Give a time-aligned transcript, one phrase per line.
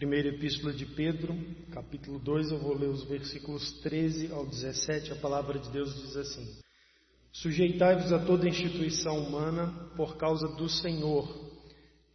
[0.00, 1.36] Primeira Epístola de Pedro,
[1.72, 5.12] capítulo 2, eu vou ler os versículos 13 ao 17.
[5.12, 6.58] A palavra de Deus diz assim:
[7.30, 9.66] Sujeitai-vos a toda instituição humana
[9.98, 11.28] por causa do Senhor,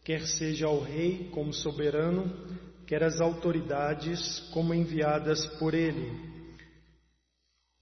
[0.03, 6.11] quer seja ao rei como soberano, quer as autoridades como enviadas por ele,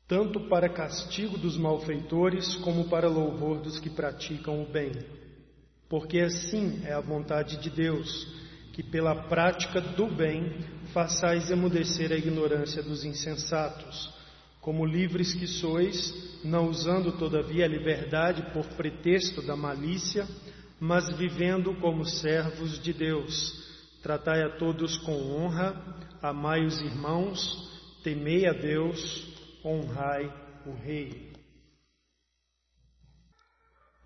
[0.05, 4.91] tanto para castigo dos malfeitores como para louvor dos que praticam o bem.
[5.87, 8.42] Porque assim é a vontade de Deus
[8.73, 10.57] que pela prática do bem
[10.91, 14.11] façais emudecer a ignorância dos insensatos,
[14.59, 20.27] como livres que sois, não usando todavia a liberdade por pretexto da malícia,
[20.79, 23.61] mas vivendo como servos de Deus.
[24.01, 25.79] Tratai a todos com honra,
[26.21, 27.71] amai os irmãos,
[28.03, 29.33] temei a Deus,
[29.63, 30.25] honrai
[30.65, 31.31] o Rei.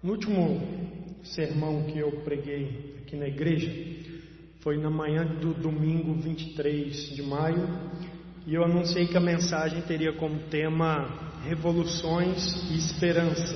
[0.03, 4.06] No último sermão que eu preguei aqui na igreja,
[4.67, 7.69] foi na manhã do domingo 23 de maio
[8.45, 13.55] e eu anunciei que a mensagem teria como tema Revoluções e Esperança.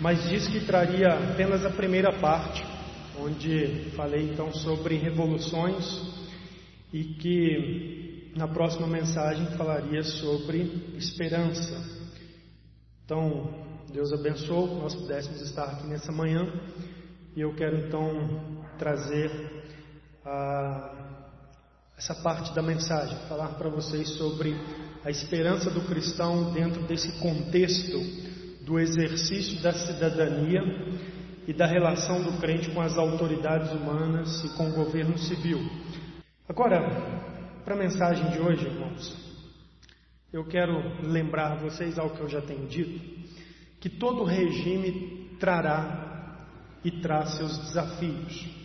[0.00, 2.64] Mas disse que traria apenas a primeira parte,
[3.20, 5.84] onde falei então sobre revoluções
[6.90, 11.84] e que na próxima mensagem falaria sobre esperança.
[13.04, 13.52] Então,
[13.92, 16.50] Deus abençoe nós pudéssemos estar aqui nessa manhã
[17.36, 19.57] e eu quero então trazer
[21.96, 24.54] essa parte da mensagem, falar para vocês sobre
[25.04, 27.98] a esperança do cristão dentro desse contexto
[28.64, 30.62] do exercício da cidadania
[31.46, 35.58] e da relação do crente com as autoridades humanas e com o governo civil.
[36.48, 36.80] Agora,
[37.64, 39.16] para a mensagem de hoje, irmãos,
[40.32, 43.00] eu quero lembrar vocês algo que eu já tenho dito,
[43.80, 46.46] que todo regime trará
[46.84, 48.57] e traz seus desafios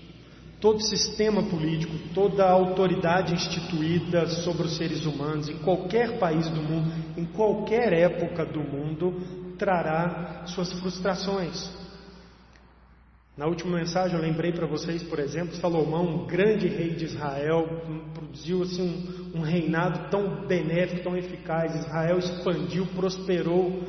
[0.63, 6.89] todo sistema político, toda autoridade instituída sobre os seres humanos, em qualquer país do mundo,
[7.17, 9.13] em qualquer época do mundo,
[9.57, 11.69] trará suas frustrações.
[13.35, 17.67] Na última mensagem eu lembrei para vocês, por exemplo, Salomão, um grande rei de Israel,
[18.13, 21.75] produziu assim um, um reinado tão benéfico, tão eficaz.
[21.75, 23.83] Israel expandiu, prosperou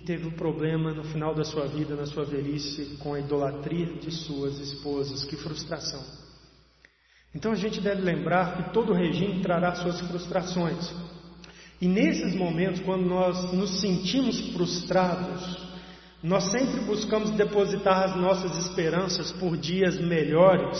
[0.00, 3.86] e teve um problema no final da sua vida, na sua velhice, com a idolatria
[3.86, 5.24] de suas esposas.
[5.24, 6.02] Que frustração!
[7.34, 10.90] Então a gente deve lembrar que todo regime trará suas frustrações.
[11.80, 15.68] E nesses momentos, quando nós nos sentimos frustrados,
[16.22, 20.78] nós sempre buscamos depositar as nossas esperanças por dias melhores,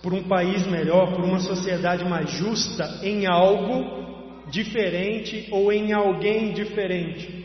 [0.00, 6.52] por um país melhor, por uma sociedade mais justa, em algo diferente ou em alguém
[6.52, 7.43] diferente.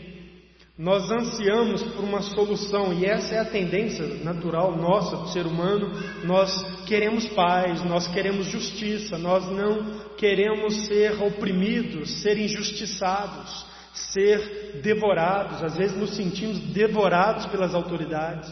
[0.80, 5.90] Nós ansiamos por uma solução e essa é a tendência natural nossa do ser humano.
[6.24, 6.50] Nós
[6.86, 15.62] queremos paz, nós queremos justiça, nós não queremos ser oprimidos, ser injustiçados, ser devorados.
[15.62, 18.50] Às vezes nos sentimos devorados pelas autoridades.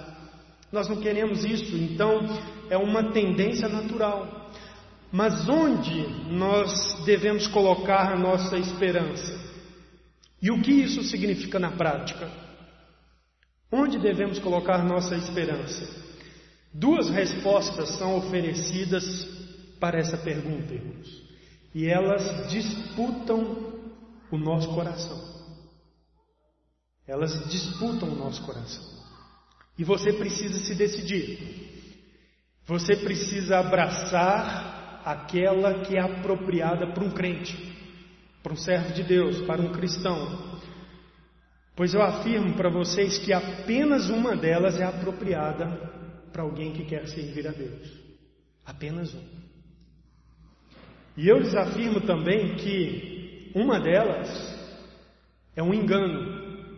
[0.71, 2.29] Nós não queremos isso, então
[2.69, 4.51] é uma tendência natural.
[5.11, 9.38] Mas onde nós devemos colocar a nossa esperança?
[10.41, 12.31] E o que isso significa na prática?
[13.71, 15.87] Onde devemos colocar nossa esperança?
[16.73, 19.05] Duas respostas são oferecidas
[19.81, 21.29] para essa pergunta, irmãos.
[21.75, 23.75] E elas disputam
[24.31, 25.19] o nosso coração.
[27.07, 28.85] Elas disputam o nosso coração.
[29.77, 31.59] E você precisa se decidir.
[32.67, 37.57] Você precisa abraçar aquela que é apropriada para um crente
[38.43, 40.61] para um servo de Deus, para um cristão.
[41.75, 45.67] Pois eu afirmo para vocês que apenas uma delas é apropriada
[46.33, 47.89] para alguém que quer servir a Deus.
[48.65, 49.39] Apenas uma.
[51.17, 54.29] E eu lhes afirmo também que uma delas
[55.57, 56.71] é um engano,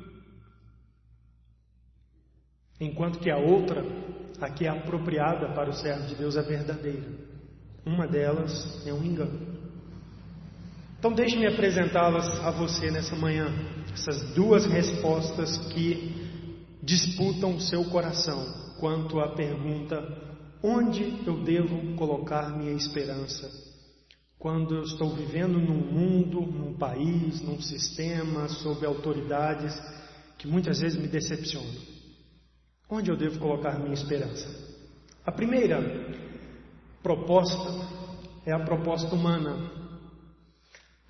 [2.81, 3.85] enquanto que a outra,
[4.41, 7.07] a que é apropriada para o servo de Deus, é verdadeira.
[7.85, 9.60] Uma delas é um engano.
[11.01, 13.47] Então, deixe-me apresentá-las a você nessa manhã,
[13.91, 16.15] essas duas respostas que
[16.83, 18.45] disputam o seu coração
[18.79, 19.97] quanto à pergunta:
[20.63, 23.49] onde eu devo colocar minha esperança?
[24.39, 29.75] Quando eu estou vivendo num mundo, num país, num sistema, sob autoridades
[30.37, 31.81] que muitas vezes me decepcionam.
[32.91, 34.47] Onde eu devo colocar minha esperança?
[35.25, 35.81] A primeira
[37.03, 37.89] proposta
[38.45, 39.80] é a proposta humana,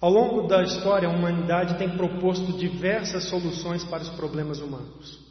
[0.00, 5.30] ao longo da história, a humanidade tem proposto diversas soluções para os problemas humanos.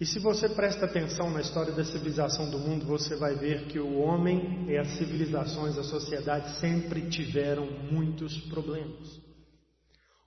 [0.00, 3.78] E se você presta atenção na história da civilização do mundo, você vai ver que
[3.78, 9.20] o homem e as civilizações, a sociedade sempre tiveram muitos problemas.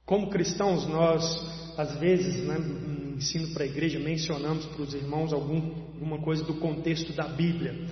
[0.05, 5.33] Como cristãos, nós, às vezes, né, no ensino para a igreja, mencionamos para os irmãos
[5.33, 5.57] algum,
[5.93, 7.87] alguma coisa do contexto da Bíblia.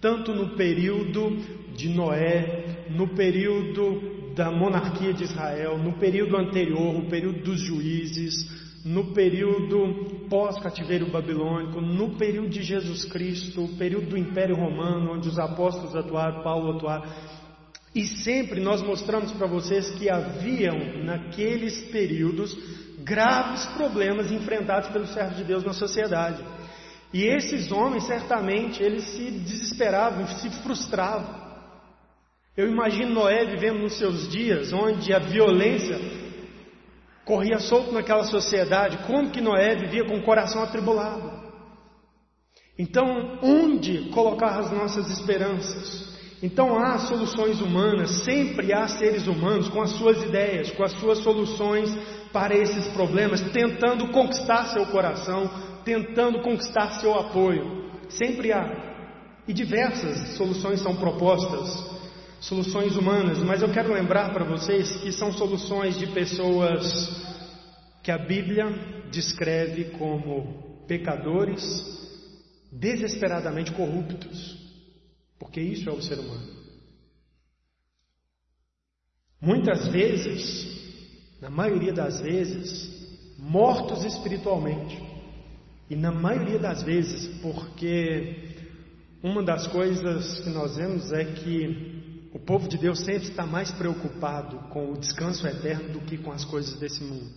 [0.00, 1.36] Tanto no período
[1.76, 8.48] de Noé, no período da monarquia de Israel, no período anterior, o período dos juízes,
[8.84, 15.28] no período pós-cativeiro babilônico, no período de Jesus Cristo, o período do Império Romano, onde
[15.28, 17.04] os apóstolos atuaram, Paulo atuaram.
[17.92, 22.56] E sempre nós mostramos para vocês que haviam, naqueles períodos,
[23.00, 26.44] graves problemas enfrentados pelos servos de Deus na sociedade.
[27.12, 31.47] E esses homens, certamente, eles se desesperavam, se frustravam.
[32.58, 35.96] Eu imagino Noé vivendo nos seus dias, onde a violência
[37.24, 41.30] corria solto naquela sociedade, como que Noé vivia com o coração atribulado.
[42.76, 46.18] Então, onde colocar as nossas esperanças?
[46.42, 51.18] Então há soluções humanas, sempre há seres humanos com as suas ideias, com as suas
[51.18, 51.96] soluções
[52.32, 55.48] para esses problemas, tentando conquistar seu coração,
[55.84, 57.88] tentando conquistar seu apoio.
[58.08, 58.66] Sempre há.
[59.46, 61.97] E diversas soluções são propostas
[62.40, 67.10] soluções humanas, mas eu quero lembrar para vocês que são soluções de pessoas
[68.02, 68.66] que a Bíblia
[69.10, 71.62] descreve como pecadores
[72.70, 74.56] desesperadamente corruptos,
[75.38, 76.58] porque isso é o ser humano.
[79.40, 80.78] Muitas vezes,
[81.40, 85.00] na maioria das vezes, mortos espiritualmente,
[85.88, 88.48] e na maioria das vezes, porque
[89.22, 91.87] uma das coisas que nós vemos é que
[92.38, 96.30] o povo de Deus sempre está mais preocupado com o descanso eterno do que com
[96.30, 97.30] as coisas desse mundo.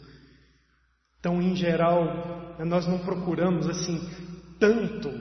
[1.20, 4.00] Então, em geral, nós não procuramos assim
[4.60, 5.12] tanto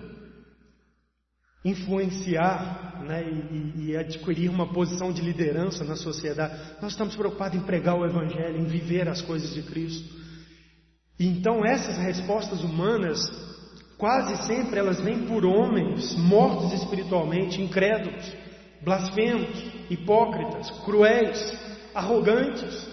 [1.65, 6.77] influenciar né, e, e, adquirir uma posição de liderança na sociedade.
[6.81, 10.15] Nós estamos preocupados em pregar o Evangelho, em viver as coisas de Cristo.
[11.19, 13.21] E então essas respostas humanas,
[13.99, 18.50] quase sempre elas vêm por homens mortos espiritualmente, incrédulos
[18.83, 19.49] blasfemos,
[19.91, 21.39] hipócritas, cruéis,
[21.95, 22.89] arrogantes.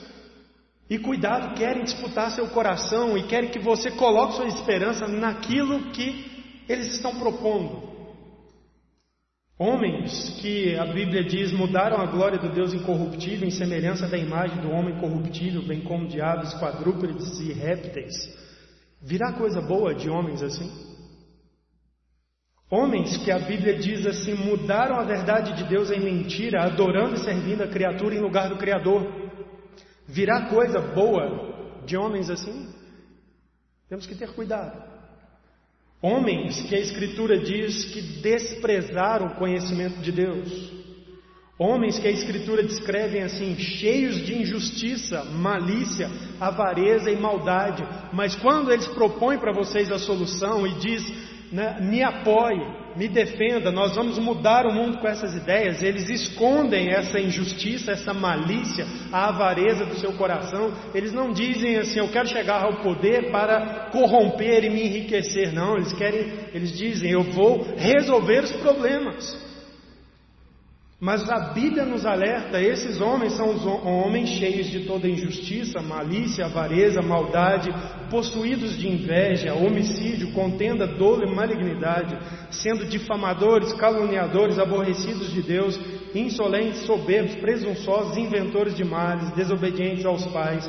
[0.90, 6.64] E cuidado, querem disputar seu coração e querem que você coloque sua esperança naquilo que
[6.68, 7.88] eles estão propondo.
[9.60, 14.62] Homens que a Bíblia diz mudaram a glória do Deus incorruptível em semelhança da imagem
[14.62, 18.14] do homem corruptível, bem como de aves, quadrúpedes e répteis.
[19.02, 20.72] Virá coisa boa de homens assim?
[22.70, 27.20] Homens que a Bíblia diz assim mudaram a verdade de Deus em mentira, adorando e
[27.20, 29.10] servindo a criatura em lugar do Criador.
[30.06, 32.68] Virá coisa boa de homens assim?
[33.88, 34.84] Temos que ter cuidado.
[36.02, 40.78] Homens que a Escritura diz que desprezaram o conhecimento de Deus.
[41.58, 46.08] Homens que a Escritura descreve assim, cheios de injustiça, malícia,
[46.40, 47.84] avareza e maldade.
[48.14, 51.04] Mas quando eles propõem para vocês a solução e diz
[51.52, 52.60] né, me apoie,
[52.96, 55.82] me defenda, nós vamos mudar o mundo com essas ideias.
[55.82, 60.74] Eles escondem essa injustiça, essa malícia, a avareza do seu coração.
[60.94, 65.54] Eles não dizem assim, eu quero chegar ao poder para corromper e me enriquecer.
[65.54, 69.47] Não, eles querem, eles dizem, eu vou resolver os problemas.
[71.00, 76.46] Mas a Bíblia nos alerta: esses homens são os homens cheios de toda injustiça, malícia,
[76.46, 77.70] avareza, maldade,
[78.10, 82.18] possuídos de inveja, homicídio, contenda, dolo e malignidade,
[82.50, 85.80] sendo difamadores, caluniadores, aborrecidos de Deus,
[86.16, 90.68] insolentes, soberbos, presunçosos, inventores de males, desobedientes aos pais,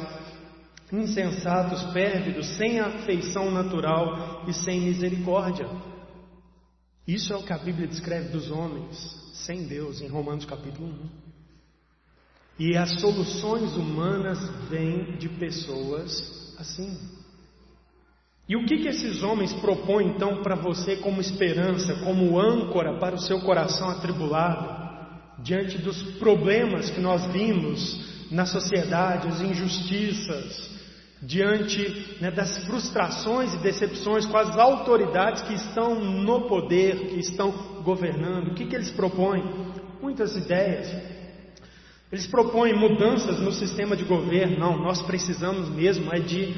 [0.92, 5.66] insensatos, pérvidos, sem afeição natural e sem misericórdia.
[7.06, 9.17] Isso é o que a Bíblia descreve dos homens
[9.48, 10.92] sem Deus, em Romanos capítulo 1.
[12.58, 14.38] E as soluções humanas
[14.68, 16.98] vêm de pessoas assim.
[18.46, 23.14] E o que, que esses homens propõem então para você como esperança, como âncora para
[23.14, 30.78] o seu coração atribulado, diante dos problemas que nós vimos na sociedade, as injustiças,
[31.22, 37.77] diante né, das frustrações e decepções com as autoridades que estão no poder, que estão
[37.82, 38.48] governando.
[38.48, 39.42] O que, que eles propõem?
[40.00, 40.88] Muitas ideias.
[42.10, 44.58] Eles propõem mudanças no sistema de governo.
[44.58, 46.54] Não, nós precisamos mesmo é de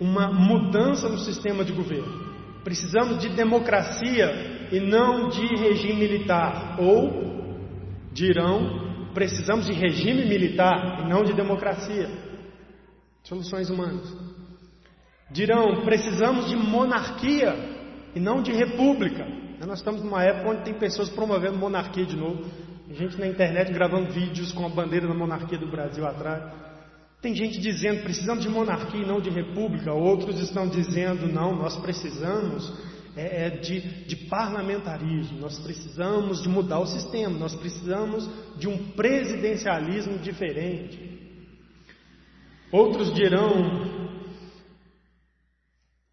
[0.00, 2.26] uma mudança no sistema de governo.
[2.64, 6.76] Precisamos de democracia e não de regime militar.
[6.80, 7.56] Ou
[8.12, 12.08] dirão, precisamos de regime militar e não de democracia.
[13.22, 14.12] Soluções humanas.
[15.30, 17.54] Dirão: precisamos de monarquia
[18.14, 19.26] e não de república.
[19.64, 22.44] Nós estamos numa época onde tem pessoas promovendo monarquia de novo.
[22.90, 26.52] Gente na internet gravando vídeos com a bandeira da monarquia do Brasil atrás.
[27.22, 29.92] Tem gente dizendo precisamos de monarquia e não de república.
[29.92, 32.72] Outros estão dizendo não, nós precisamos
[33.16, 35.40] é, é de, de parlamentarismo.
[35.40, 37.36] Nós precisamos de mudar o sistema.
[37.38, 41.16] Nós precisamos de um presidencialismo diferente.
[42.70, 44.04] Outros dirão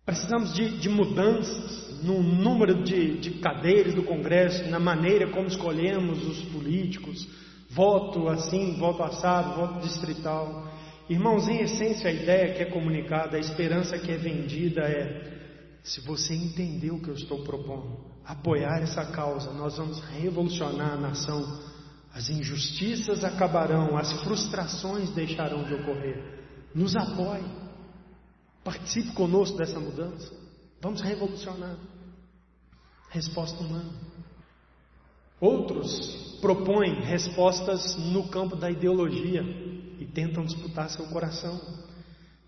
[0.06, 6.26] precisamos de, de mudanças no número de, de cadeiras do Congresso, na maneira como escolhemos
[6.26, 7.28] os políticos,
[7.70, 10.68] voto assim, voto assado, voto distrital.
[11.10, 16.02] Irmãos, em essência, a ideia que é comunicada, a esperança que é vendida é: se
[16.02, 21.74] você entender o que eu estou propondo, apoiar essa causa, nós vamos revolucionar a nação.
[22.14, 26.24] As injustiças acabarão, as frustrações deixarão de ocorrer.
[26.76, 27.44] Nos apoie.
[28.64, 30.32] Participe conosco dessa mudança.
[30.80, 31.76] Vamos revolucionar.
[33.14, 33.92] Resposta humana.
[35.40, 39.44] Outros propõem respostas no campo da ideologia
[40.00, 41.62] e tentam disputar seu coração.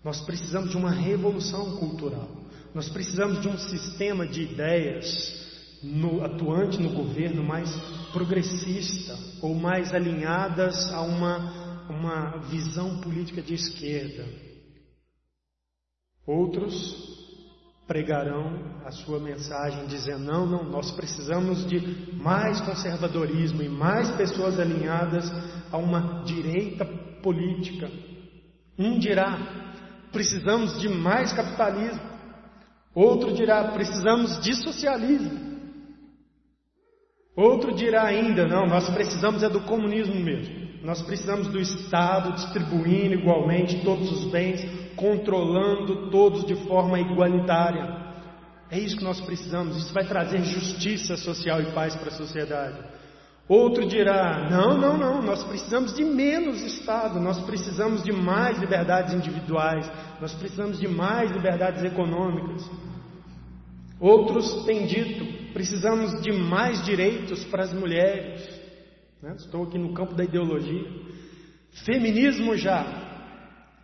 [0.02, 2.28] Nós precisamos de uma revolução cultural.
[2.74, 7.70] Nós precisamos de um sistema de ideias no, atuante no governo mais
[8.10, 14.26] progressista ou mais alinhadas a uma, uma visão política de esquerda.
[16.26, 17.15] Outros
[17.86, 18.52] pregarão
[18.84, 25.30] a sua mensagem dizendo: não, não, nós precisamos de mais conservadorismo e mais pessoas alinhadas
[25.70, 26.84] a uma direita
[27.22, 27.90] política.
[28.78, 29.38] Um dirá:
[30.12, 32.02] precisamos de mais capitalismo.
[32.94, 35.46] Outro dirá: precisamos de socialismo.
[37.36, 40.66] Outro dirá ainda: não, nós precisamos é do comunismo mesmo.
[40.82, 48.04] Nós precisamos do Estado distribuindo igualmente todos os bens controlando todos de forma igualitária.
[48.70, 49.76] É isso que nós precisamos.
[49.76, 52.78] Isso vai trazer justiça social e paz para a sociedade.
[53.48, 59.14] Outro dirá: não, não, não, nós precisamos de menos Estado, nós precisamos de mais liberdades
[59.14, 62.68] individuais, nós precisamos de mais liberdades econômicas.
[64.00, 68.42] Outros têm dito: precisamos de mais direitos para as mulheres.
[69.22, 69.34] Né?
[69.38, 70.84] Estou aqui no campo da ideologia.
[71.84, 72.84] Feminismo já,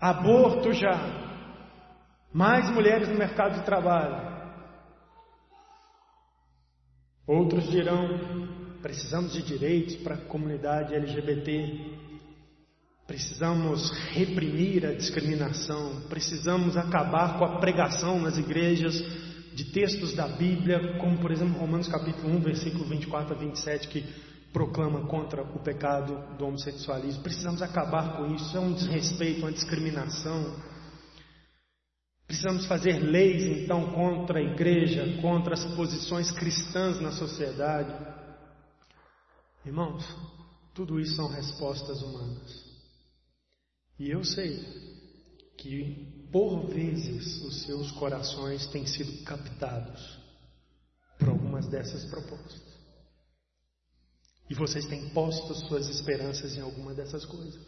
[0.03, 0.99] aborto já,
[2.35, 4.33] mais mulheres no mercado de trabalho.
[7.25, 8.09] Outros dirão:
[8.83, 11.99] precisamos de direitos para a comunidade LGBT,
[13.07, 18.95] precisamos reprimir a discriminação, precisamos acabar com a pregação nas igrejas
[19.55, 24.32] de textos da Bíblia, como por exemplo Romanos capítulo 1, versículo 24 a 27, que
[24.53, 27.23] proclama contra o pecado do homossexualismo.
[27.23, 28.57] Precisamos acabar com isso.
[28.57, 30.55] É um desrespeito, uma discriminação.
[32.27, 37.95] Precisamos fazer leis então contra a igreja, contra as posições cristãs na sociedade.
[39.65, 40.05] Irmãos,
[40.75, 42.73] tudo isso são respostas humanas.
[43.99, 44.59] E eu sei
[45.57, 50.19] que por vezes os seus corações têm sido captados
[51.19, 52.72] por algumas dessas propostas.
[54.53, 57.59] E vocês têm posto suas esperanças em alguma dessas coisas.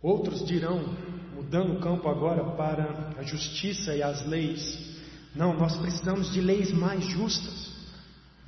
[0.00, 0.96] Outros dirão,
[1.34, 4.98] mudando o campo agora para a justiça e as leis,
[5.36, 7.70] não, nós precisamos de leis mais justas.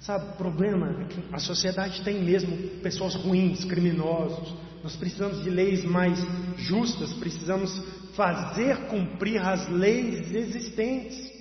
[0.01, 4.55] Sabe, o problema é que a sociedade tem mesmo pessoas ruins, criminosos.
[4.83, 6.19] Nós precisamos de leis mais
[6.57, 7.71] justas, precisamos
[8.15, 11.34] fazer cumprir as leis existentes.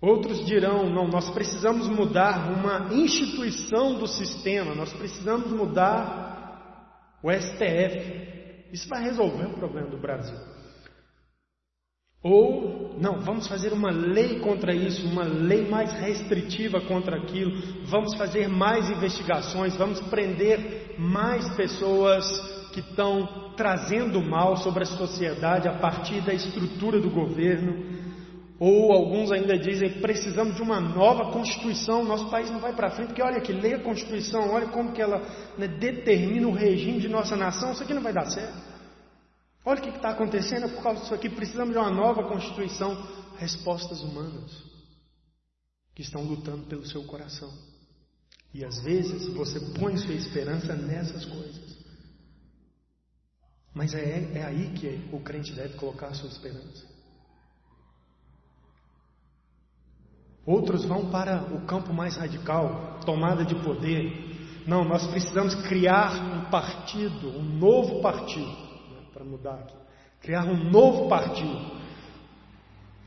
[0.00, 8.28] Outros dirão: não, nós precisamos mudar uma instituição do sistema, nós precisamos mudar o STF.
[8.72, 10.36] Isso vai resolver o problema do Brasil.
[12.22, 17.52] Ou, não, vamos fazer uma lei contra isso, uma lei mais restritiva contra aquilo,
[17.84, 22.26] vamos fazer mais investigações, vamos prender mais pessoas
[22.72, 27.97] que estão trazendo mal sobre a sociedade a partir da estrutura do governo.
[28.60, 33.08] Ou alguns ainda dizem, precisamos de uma nova Constituição, nosso país não vai para frente,
[33.08, 35.20] porque olha que lê a Constituição, olha como que ela
[35.56, 38.78] né, determina o regime de nossa nação, isso aqui não vai dar certo.
[39.64, 42.96] Olha o que está acontecendo é por causa disso aqui, precisamos de uma nova Constituição.
[43.36, 44.50] Respostas humanas
[45.94, 47.52] que estão lutando pelo seu coração.
[48.52, 51.76] E às vezes você põe sua esperança nessas coisas.
[53.74, 56.87] Mas é, é aí que o crente deve colocar sua esperança.
[60.48, 64.62] Outros vão para o campo mais radical, tomada de poder.
[64.66, 69.74] Não, nós precisamos criar um partido, um novo partido, né, para mudar aqui.
[70.22, 71.76] Criar um novo partido.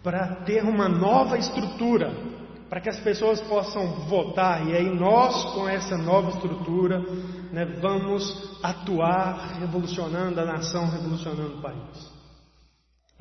[0.04, 2.12] para ter uma nova estrutura,
[2.70, 7.00] para que as pessoas possam votar, e aí nós, com essa nova estrutura,
[7.52, 12.21] né, vamos atuar revolucionando a nação, revolucionando o país.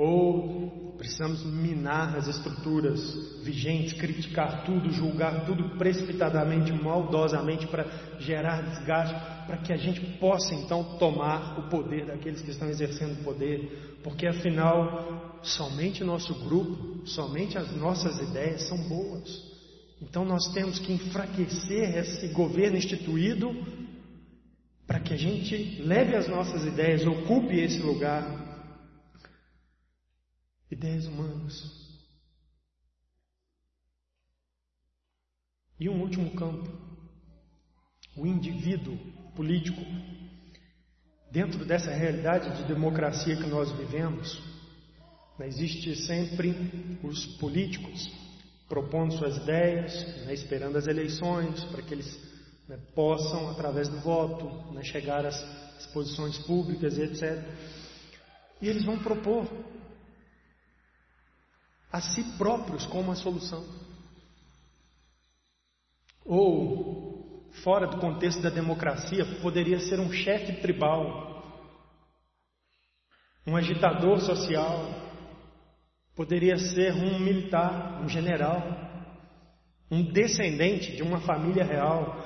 [0.02, 7.84] Ou precisamos minar as estruturas vigentes, criticar tudo, julgar tudo precipitadamente, maldosamente, para
[8.18, 9.14] gerar desgaste,
[9.46, 13.98] para que a gente possa então tomar o poder daqueles que estão exercendo o poder,
[14.02, 19.50] porque afinal, somente nosso grupo, somente as nossas ideias são boas.
[20.00, 23.54] Então nós temos que enfraquecer esse governo instituído
[24.86, 28.49] para que a gente leve as nossas ideias, ocupe esse lugar
[30.70, 31.80] ideias humanas.
[35.78, 36.70] E um último campo,
[38.16, 38.96] o indivíduo
[39.34, 39.80] político.
[41.30, 44.42] Dentro dessa realidade de democracia que nós vivemos,
[45.40, 46.50] existe sempre
[47.02, 48.10] os políticos
[48.68, 49.92] propondo suas ideias,
[50.26, 52.20] né, esperando as eleições para que eles
[52.68, 55.42] né, possam, através do voto, né, chegar às,
[55.76, 57.42] às posições públicas e etc.
[58.60, 59.48] E eles vão propor
[61.92, 63.64] a si próprios como uma solução.
[66.24, 71.30] Ou, fora do contexto da democracia, poderia ser um chefe tribal,
[73.46, 74.88] um agitador social,
[76.14, 78.62] poderia ser um militar, um general,
[79.90, 82.16] um descendente de uma família real,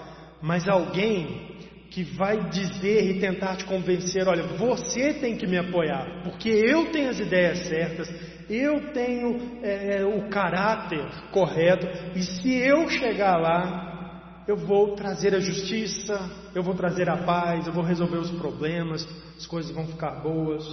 [0.42, 1.53] mas alguém
[1.94, 6.90] que vai dizer e tentar te convencer: olha, você tem que me apoiar, porque eu
[6.90, 8.12] tenho as ideias certas,
[8.50, 11.86] eu tenho é, o caráter correto,
[12.16, 16.18] e se eu chegar lá, eu vou trazer a justiça,
[16.52, 20.64] eu vou trazer a paz, eu vou resolver os problemas, as coisas vão ficar boas.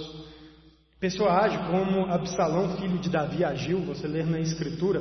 [0.96, 5.00] A pessoa age como Absalão, filho de Davi, agiu, você lê na Escritura,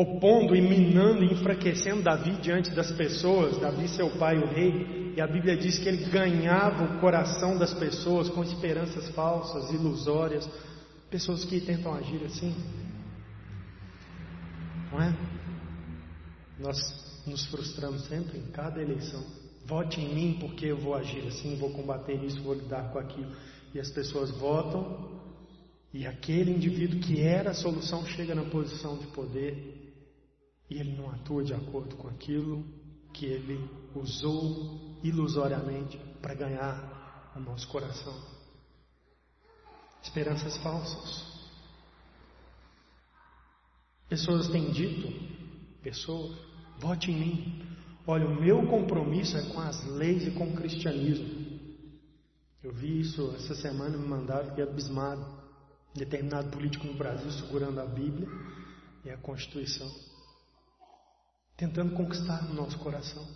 [0.00, 5.20] opondo e minando e enfraquecendo Davi diante das pessoas, Davi, seu pai, o rei, e
[5.20, 10.48] a Bíblia diz que ele ganhava o coração das pessoas com esperanças falsas, ilusórias,
[11.10, 12.54] Pessoas que tentam agir assim,
[14.92, 15.16] não é?
[16.58, 16.76] Nós
[17.26, 19.24] nos frustramos sempre em cada eleição.
[19.64, 23.34] Vote em mim porque eu vou agir assim, vou combater isso, vou lidar com aquilo.
[23.74, 25.18] E as pessoas votam
[25.94, 29.77] e aquele indivíduo que era a solução chega na posição de poder
[30.70, 32.64] e ele não atua de acordo com aquilo
[33.12, 33.58] que ele
[33.94, 38.38] usou ilusoriamente para ganhar o nosso coração
[40.08, 41.26] esperanças falsas.
[44.08, 45.12] Pessoas têm dito,
[45.82, 46.36] pessoas,
[46.78, 47.62] vote em mim.
[48.06, 51.58] Olha, o meu compromisso é com as leis e com o cristianismo.
[52.64, 55.38] Eu vi isso essa semana, me mandaram, fiquei abismado.
[55.94, 58.28] Determinado político no Brasil segurando a Bíblia
[59.04, 59.90] e a Constituição,
[61.58, 63.26] tentando conquistar o nosso coração,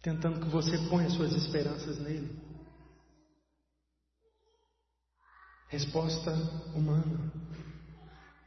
[0.00, 2.40] tentando que você ponha suas esperanças nele.
[5.68, 6.32] Resposta
[6.74, 7.30] humana.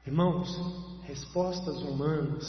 [0.05, 0.49] Irmãos,
[1.03, 2.43] respostas humanas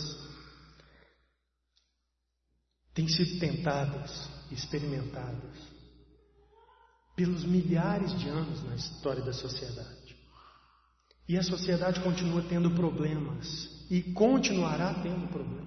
[2.95, 5.77] têm sido tentadas, experimentadas
[7.15, 10.17] pelos milhares de anos na história da sociedade.
[11.29, 15.66] E a sociedade continua tendo problemas e continuará tendo problemas.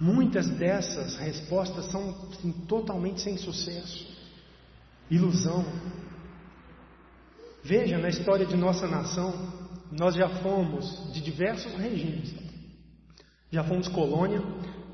[0.00, 2.12] Muitas dessas respostas são
[2.68, 4.06] totalmente sem sucesso,
[5.10, 5.64] ilusão,
[7.62, 9.30] Veja, na história de nossa nação,
[9.92, 12.34] nós já fomos de diversos regimes.
[13.50, 14.42] Já fomos colônia,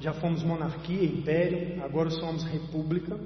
[0.01, 3.19] já fomos monarquia, império, agora somos república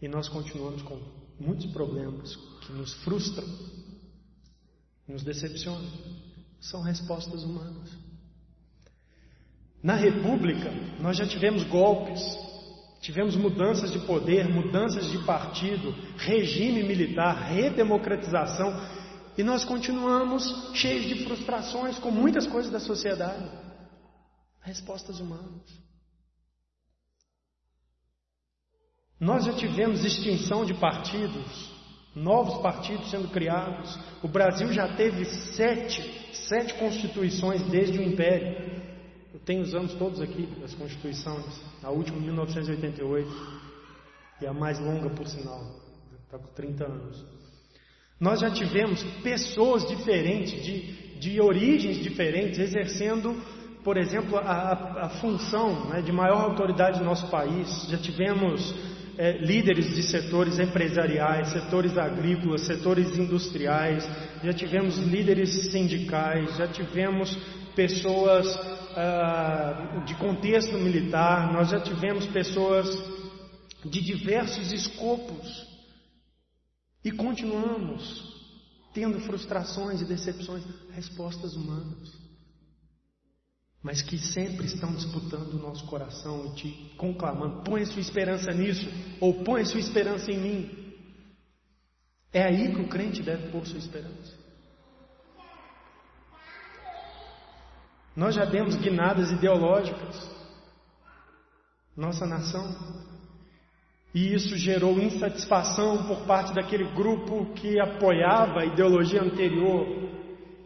[0.00, 1.00] e nós continuamos com
[1.40, 3.46] muitos problemas que nos frustram,
[5.08, 5.90] nos decepcionam.
[6.60, 7.90] São respostas humanas.
[9.84, 12.20] Na república, nós já tivemos golpes,
[13.04, 18.74] Tivemos mudanças de poder, mudanças de partido, regime militar, redemocratização,
[19.36, 23.46] e nós continuamos cheios de frustrações com muitas coisas da sociedade.
[24.62, 25.70] Respostas humanas.
[29.20, 31.70] Nós já tivemos extinção de partidos,
[32.14, 33.98] novos partidos sendo criados.
[34.22, 36.00] O Brasil já teve sete,
[36.32, 38.82] sete constituições desde o Império.
[39.44, 41.60] Tenho os anos todos aqui das constituições.
[41.82, 43.30] A última, 1988,
[44.40, 45.60] e a mais longa, por sinal.
[46.24, 47.24] Está com 30 anos.
[48.18, 53.34] Nós já tivemos pessoas diferentes, de, de origens diferentes, exercendo
[53.84, 57.86] por exemplo, a, a função né, de maior autoridade do nosso país.
[57.90, 58.74] Já tivemos
[59.18, 64.08] é, líderes de setores empresariais, setores agrícolas, setores industriais,
[64.42, 67.36] já tivemos líderes sindicais, já tivemos
[67.76, 68.46] pessoas
[68.96, 72.88] ah, de contexto militar, nós já tivemos pessoas
[73.84, 75.66] de diversos escopos
[77.04, 78.32] e continuamos
[78.92, 82.24] tendo frustrações e decepções, respostas humanas
[83.84, 88.88] mas que sempre estão disputando o nosso coração e te conclamando: põe sua esperança nisso,
[89.20, 90.94] ou põe sua esperança em mim.
[92.32, 94.43] É aí que o crente deve pôr sua esperança.
[98.16, 100.30] Nós já demos guinadas ideológicas,
[101.96, 102.64] nossa nação,
[104.14, 109.84] e isso gerou insatisfação por parte daquele grupo que apoiava a ideologia anterior,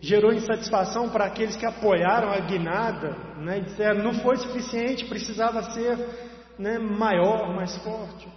[0.01, 5.63] gerou insatisfação para aqueles que apoiaram a guinada, né, e disseram não foi suficiente, precisava
[5.73, 5.97] ser
[6.59, 8.29] né, maior, mais forte.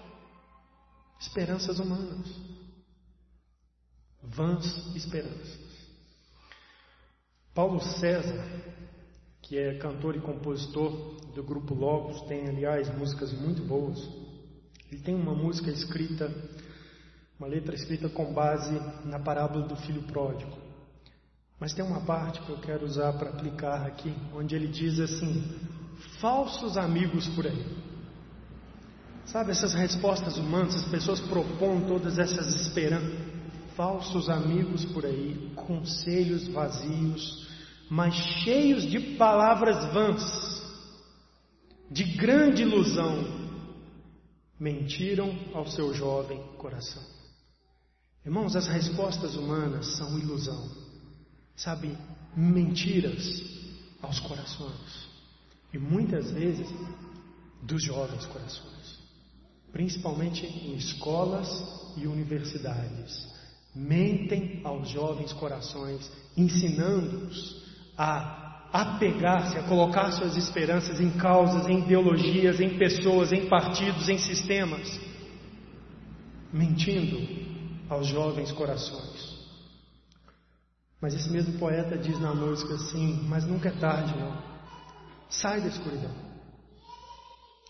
[1.19, 2.27] Esperanças humanas,
[4.23, 5.59] vãs esperanças.
[7.53, 8.43] Paulo César,
[9.51, 10.93] que é cantor e compositor
[11.35, 13.99] do grupo Logos, tem aliás músicas muito boas.
[14.89, 16.33] Ele tem uma música escrita,
[17.37, 18.71] uma letra escrita com base
[19.03, 20.57] na parábola do filho pródigo.
[21.59, 25.43] Mas tem uma parte que eu quero usar para aplicar aqui, onde ele diz assim:
[26.21, 27.75] falsos amigos por aí.
[29.25, 33.19] Sabe essas respostas humanas, as pessoas propõem todas essas esperanças.
[33.75, 37.50] Falsos amigos por aí, conselhos vazios,
[37.91, 40.23] mas cheios de palavras vãs,
[41.91, 43.17] de grande ilusão,
[44.57, 47.03] mentiram ao seu jovem coração.
[48.25, 50.91] Irmãos, as respostas humanas são ilusão
[51.61, 51.95] sabe,
[52.35, 53.43] mentiras
[54.01, 55.09] aos corações.
[55.73, 56.67] E muitas vezes
[57.61, 58.99] dos jovens corações,
[59.71, 61.47] principalmente em escolas
[61.97, 63.29] e universidades.
[63.73, 67.60] Mentem aos jovens corações, ensinando-os
[68.01, 74.17] a apegar-se, a colocar suas esperanças em causas, em ideologias, em pessoas, em partidos, em
[74.17, 74.99] sistemas.
[76.51, 77.19] Mentindo
[77.87, 79.39] aos jovens corações.
[80.99, 84.41] Mas esse mesmo poeta diz na música assim: Mas nunca é tarde, não.
[85.29, 86.15] Sai da escuridão.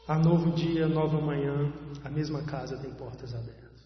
[0.07, 1.71] Há novo dia, nova manhã,
[2.03, 3.81] a mesma casa tem portas abertas.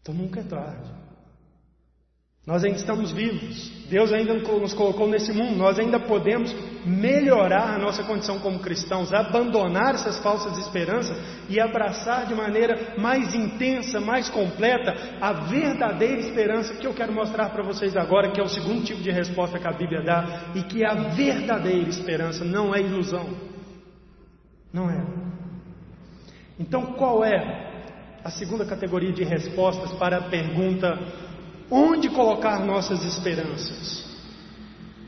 [0.00, 1.07] Então nunca é tarde.
[2.48, 3.70] Nós ainda estamos vivos.
[3.90, 5.54] Deus ainda nos colocou nesse mundo.
[5.54, 6.50] Nós ainda podemos
[6.86, 11.14] melhorar a nossa condição como cristãos, abandonar essas falsas esperanças
[11.50, 17.50] e abraçar de maneira mais intensa, mais completa, a verdadeira esperança que eu quero mostrar
[17.50, 20.62] para vocês agora, que é o segundo tipo de resposta que a Bíblia dá e
[20.62, 23.28] que é a verdadeira esperança, não é ilusão.
[24.72, 25.04] Não é.
[26.58, 27.66] Então, qual é
[28.24, 31.28] a segunda categoria de respostas para a pergunta
[31.70, 34.04] Onde colocar nossas esperanças?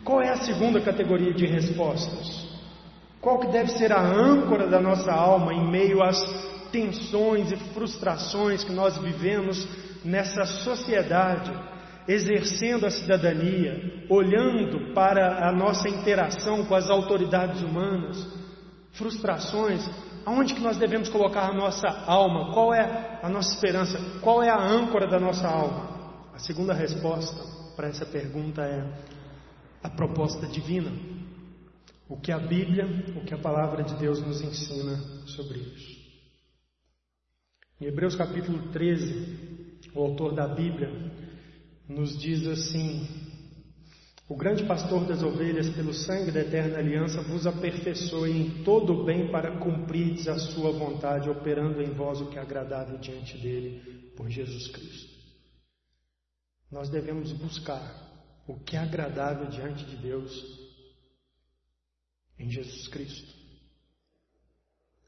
[0.05, 2.49] Qual é a segunda categoria de respostas?
[3.21, 6.19] Qual que deve ser a âncora da nossa alma em meio às
[6.71, 9.67] tensões e frustrações que nós vivemos
[10.05, 11.53] nessa sociedade,
[12.07, 18.27] exercendo a cidadania, olhando para a nossa interação com as autoridades humanas,
[18.93, 19.89] frustrações,
[20.27, 22.53] aonde que nós devemos colocar a nossa alma?
[22.53, 23.99] Qual é a nossa esperança?
[24.21, 25.90] Qual é a âncora da nossa alma?
[26.33, 27.43] A segunda resposta
[27.77, 28.85] para essa pergunta é
[29.83, 30.91] a proposta divina.
[32.09, 36.01] O que a Bíblia, o que a palavra de Deus nos ensina sobre isso.
[37.81, 40.91] Em Hebreus capítulo 13, o autor da Bíblia
[41.89, 43.09] nos diz assim:
[44.29, 49.05] O grande pastor das ovelhas, pelo sangue da eterna aliança, vos aperfeiçoe em todo o
[49.05, 54.13] bem para cumprirdes a sua vontade, operando em vós o que é agradável diante dele,
[54.17, 55.10] por Jesus Cristo.
[56.71, 58.11] Nós devemos buscar
[58.47, 60.33] o que é agradável diante de Deus
[62.39, 63.41] em Jesus Cristo.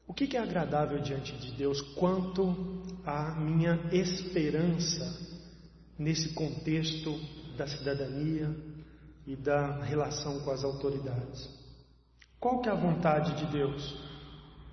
[0.05, 5.03] O que é agradável diante de Deus quanto à minha esperança
[5.97, 7.17] nesse contexto
[7.57, 8.53] da cidadania
[9.25, 11.49] e da relação com as autoridades?
[12.39, 13.95] Qual que é a vontade de Deus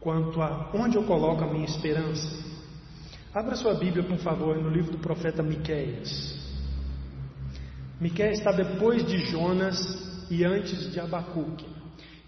[0.00, 2.28] quanto a onde eu coloco a minha esperança?
[3.32, 6.39] Abra sua Bíblia, por favor, no livro do profeta Miqueias.
[8.00, 9.76] Miquel está depois de Jonas
[10.30, 11.66] e antes de Abacuque.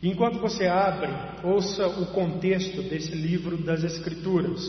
[0.02, 1.08] Enquanto você abre,
[1.42, 4.61] ouça o contexto desse livro das Escrituras.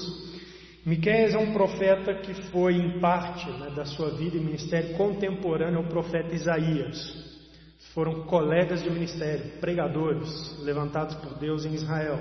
[0.85, 5.79] Miqueias é um profeta que foi, em parte né, da sua vida e ministério, contemporâneo
[5.79, 6.97] ao profeta Isaías.
[7.93, 12.17] foram colegas de ministério, pregadores levantados por Deus em Israel.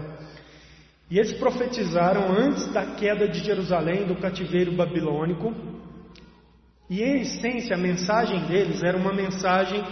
[1.10, 5.71] E eles profetizaram antes da queda de Jerusalém do cativeiro babilônico.
[6.88, 9.82] E em essência a mensagem deles era uma mensagem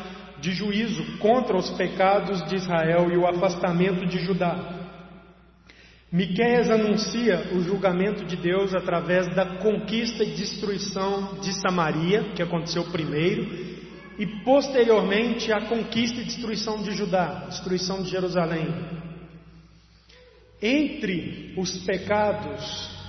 [0.41, 4.81] de juízo contra os pecados de Israel e o afastamento de Judá.
[6.13, 12.85] Miqueias anuncia o julgamento de Deus através da conquista e destruição de Samaria, que aconteceu
[12.91, 13.45] primeiro,
[14.19, 18.67] e posteriormente a conquista e destruição de Judá, destruição de Jerusalém.
[20.61, 23.00] Entre os pecados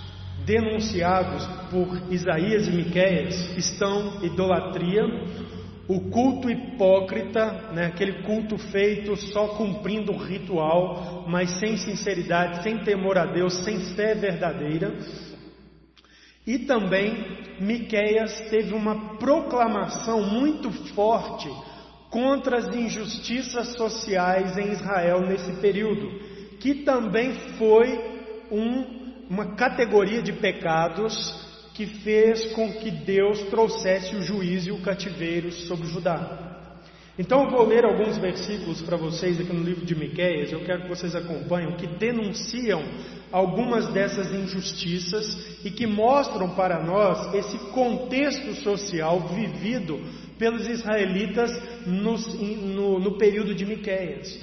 [0.46, 5.04] denunciados por Isaías e Miqueias estão idolatria,
[5.88, 12.78] o culto hipócrita, né, aquele culto feito só cumprindo o ritual, mas sem sinceridade, sem
[12.80, 14.96] temor a Deus, sem fé verdadeira.
[16.48, 21.50] E também Miqueias teve uma proclamação muito forte
[22.10, 26.10] contra as injustiças sociais em Israel nesse período,
[26.60, 28.00] que também foi
[28.52, 29.01] um,
[29.32, 31.34] uma categoria de pecados
[31.74, 36.50] que fez com que Deus trouxesse o juízo e o cativeiro sobre Judá.
[37.18, 40.82] Então eu vou ler alguns versículos para vocês aqui no livro de Miqueias, eu quero
[40.82, 42.84] que vocês acompanhem, que denunciam
[43.32, 50.02] algumas dessas injustiças e que mostram para nós esse contexto social vivido
[50.38, 51.52] pelos israelitas
[51.88, 54.38] no, no, no período de Miqueias.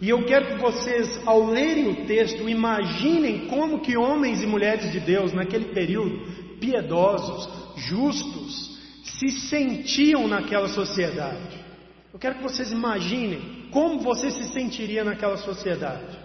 [0.00, 4.92] E eu quero que vocês, ao lerem o texto, imaginem como que homens e mulheres
[4.92, 11.64] de Deus naquele período piedosos, justos, se sentiam naquela sociedade.
[12.12, 16.18] Eu quero que vocês imaginem como você se sentiria naquela sociedade.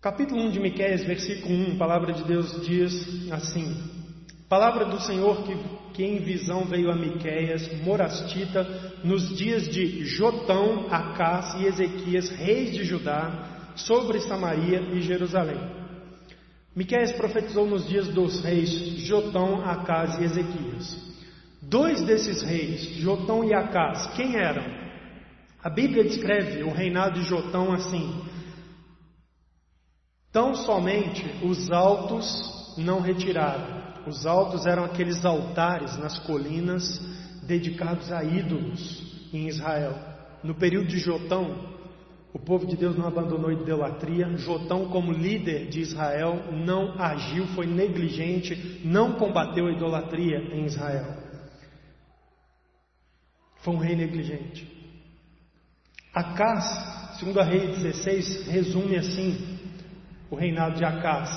[0.00, 3.74] Capítulo 1 de Miqueias, versículo 1, a palavra de Deus diz assim:
[4.48, 5.56] Palavra do Senhor que,
[5.96, 8.62] que em visão veio a Miqueias, morastita,
[9.02, 15.58] nos dias de Jotão, Acás e Ezequias, reis de Judá, sobre Samaria e Jerusalém.
[16.74, 18.68] Miqueias profetizou nos dias dos reis
[19.06, 21.16] Jotão, Acás e Ezequias.
[21.62, 24.64] Dois desses reis, Jotão e Acás, quem eram?
[25.64, 28.22] A Bíblia descreve o reinado de Jotão assim:
[30.30, 33.85] Tão somente os altos não retiraram.
[34.06, 37.00] Os altos eram aqueles altares nas colinas
[37.42, 39.94] dedicados a ídolos em Israel.
[40.42, 41.76] No período de Jotão,
[42.32, 44.28] o povo de Deus não abandonou a idolatria.
[44.36, 51.16] Jotão, como líder de Israel, não agiu, foi negligente, não combateu a idolatria em Israel.
[53.62, 54.70] Foi um rei negligente.
[56.14, 56.64] Acás,
[57.18, 59.58] segundo a rei 16, resume assim
[60.30, 61.30] o reinado de Acás.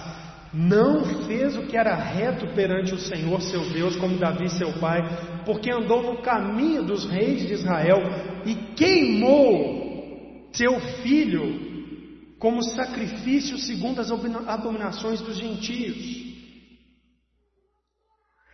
[0.53, 5.01] Não fez o que era reto perante o Senhor seu Deus, como Davi seu pai,
[5.45, 7.99] porque andou no caminho dos reis de Israel
[8.45, 11.69] e queimou seu filho
[12.39, 16.19] como sacrifício segundo as abominações dos gentios.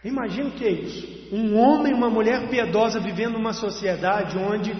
[0.04, 1.34] Imagina o que é isso?
[1.34, 4.72] Um homem e uma mulher piedosa vivendo numa sociedade onde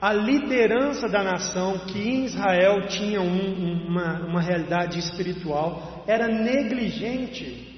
[0.00, 7.68] a liderança da nação, que em Israel tinha um, uma, uma realidade espiritual, era negligente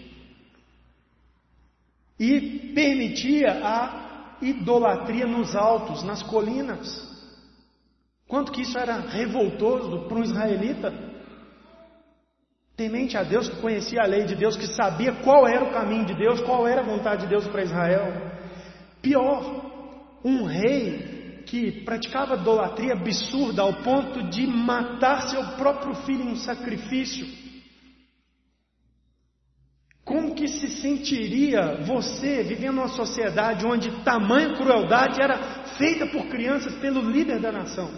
[2.19, 7.11] e permitia a idolatria nos altos, nas colinas.
[8.29, 10.95] Quanto que isso era revoltoso para um israelita?
[12.77, 16.07] Temente a Deus, que conhecia a lei de Deus, que sabia qual era o caminho
[16.07, 18.31] de Deus, qual era a vontade de Deus para Israel.
[19.03, 26.33] Pior, um rei que praticava idolatria absurda ao ponto de matar seu próprio filho em
[26.33, 27.27] um sacrifício.
[30.05, 35.39] Como que se sentiria você vivendo numa sociedade onde tamanha crueldade era
[35.79, 37.91] feita por crianças pelo líder da nação?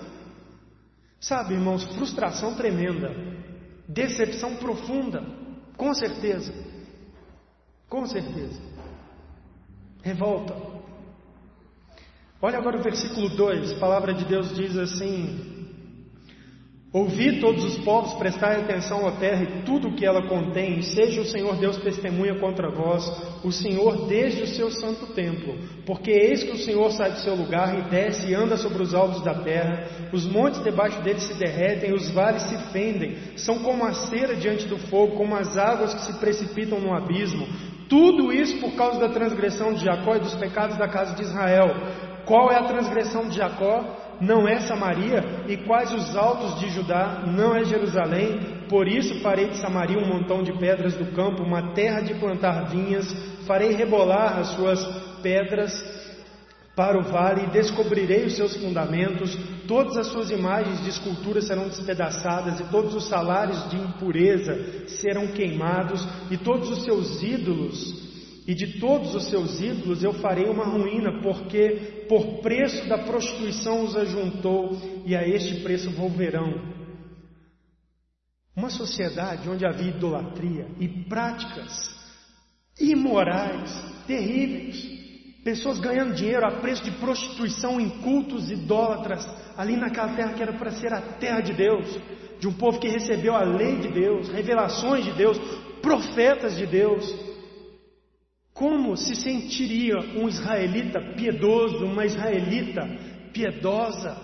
[1.18, 3.10] Sabe, irmãos, frustração tremenda,
[3.88, 5.24] decepção profunda,
[5.76, 6.52] com certeza,
[7.88, 8.60] com certeza,
[10.02, 10.54] revolta.
[12.44, 15.34] Olha agora o versículo 2, a palavra de Deus diz assim:
[16.92, 21.22] Ouvi todos os povos, prestai atenção à terra e tudo o que ela contém, seja
[21.22, 23.02] o Senhor Deus testemunha contra vós,
[23.42, 27.34] o Senhor desde o seu santo templo, porque eis que o Senhor sai do seu
[27.34, 31.32] lugar e desce e anda sobre os altos da terra, os montes debaixo dele se
[31.32, 35.94] derretem, os vales se fendem, são como a cera diante do fogo, como as águas
[35.94, 37.48] que se precipitam no abismo.
[37.88, 41.68] Tudo isso por causa da transgressão de Jacó e dos pecados da casa de Israel.
[42.26, 44.02] Qual é a transgressão de Jacó?
[44.20, 48.64] não é Samaria, e quais os altos de Judá, não é Jerusalém.
[48.68, 52.68] Por isso farei de Samaria um montão de pedras do campo, uma terra de plantar
[52.68, 53.12] vinhas,
[53.46, 54.84] farei rebolar as suas
[55.22, 55.72] pedras,
[56.74, 61.68] para o vale e descobrirei os seus fundamentos, todas as suas imagens de escultura serão
[61.68, 68.03] despedaçadas e todos os salários de impureza serão queimados e todos os seus ídolos
[68.46, 73.84] e de todos os seus ídolos eu farei uma ruína, porque por preço da prostituição
[73.84, 76.74] os ajuntou e a este preço volverão.
[78.56, 81.94] Uma sociedade onde havia idolatria e práticas
[82.78, 83.72] imorais,
[84.06, 85.04] terríveis,
[85.44, 89.28] Pessoas ganhando dinheiro a preço de prostituição em cultos idólatras,
[89.58, 92.00] ali naquela terra que era para ser a terra de Deus,
[92.40, 95.38] de um povo que recebeu a lei de Deus, revelações de Deus,
[95.82, 97.14] profetas de Deus.
[98.54, 102.86] Como se sentiria um israelita piedoso, uma israelita
[103.32, 104.16] piedosa,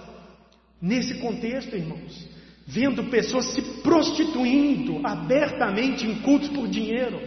[0.80, 2.28] nesse contexto, irmãos?
[2.64, 7.20] Vendo pessoas se prostituindo abertamente em cultos por dinheiro.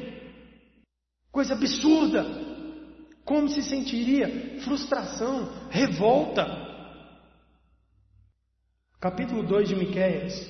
[1.30, 2.26] Coisa absurda.
[3.26, 4.62] Como se sentiria?
[4.62, 6.46] Frustração, revolta.
[9.02, 10.50] Capítulo 2 de Miqueias,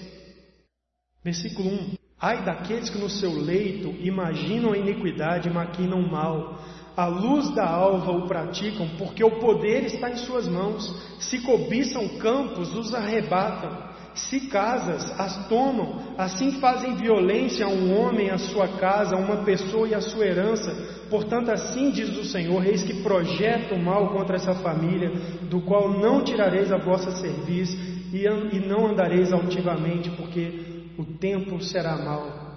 [1.24, 2.03] versículo 1.
[2.24, 6.58] Ai daqueles que no seu leito imaginam a iniquidade e maquinam o mal.
[6.96, 10.90] A luz da alva o praticam, porque o poder está em suas mãos.
[11.20, 13.92] Se cobiçam campos, os arrebatam.
[14.16, 19.44] Se casas, as tomam, assim fazem violência a um homem, a sua casa, a uma
[19.44, 20.72] pessoa e a sua herança.
[21.10, 25.12] Portanto, assim diz o Senhor: Eis que projeto mal contra essa família,
[25.50, 27.76] do qual não tirareis a vossa serviço
[28.14, 30.63] e não andareis altivamente, porque
[30.98, 32.54] o tempo será mau.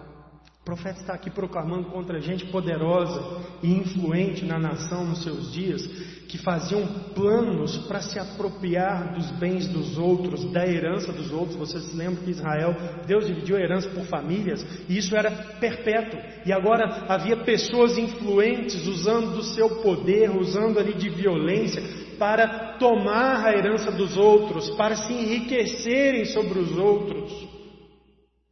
[0.60, 5.86] O profeta está aqui proclamando contra gente poderosa e influente na nação nos seus dias,
[6.26, 11.56] que faziam planos para se apropriar dos bens dos outros, da herança dos outros.
[11.56, 12.74] Vocês se lembram que Israel,
[13.06, 16.18] Deus dividiu a herança por famílias, e isso era perpétuo.
[16.44, 21.80] E agora havia pessoas influentes usando do seu poder, usando ali de violência,
[22.18, 27.45] para tomar a herança dos outros, para se enriquecerem sobre os outros.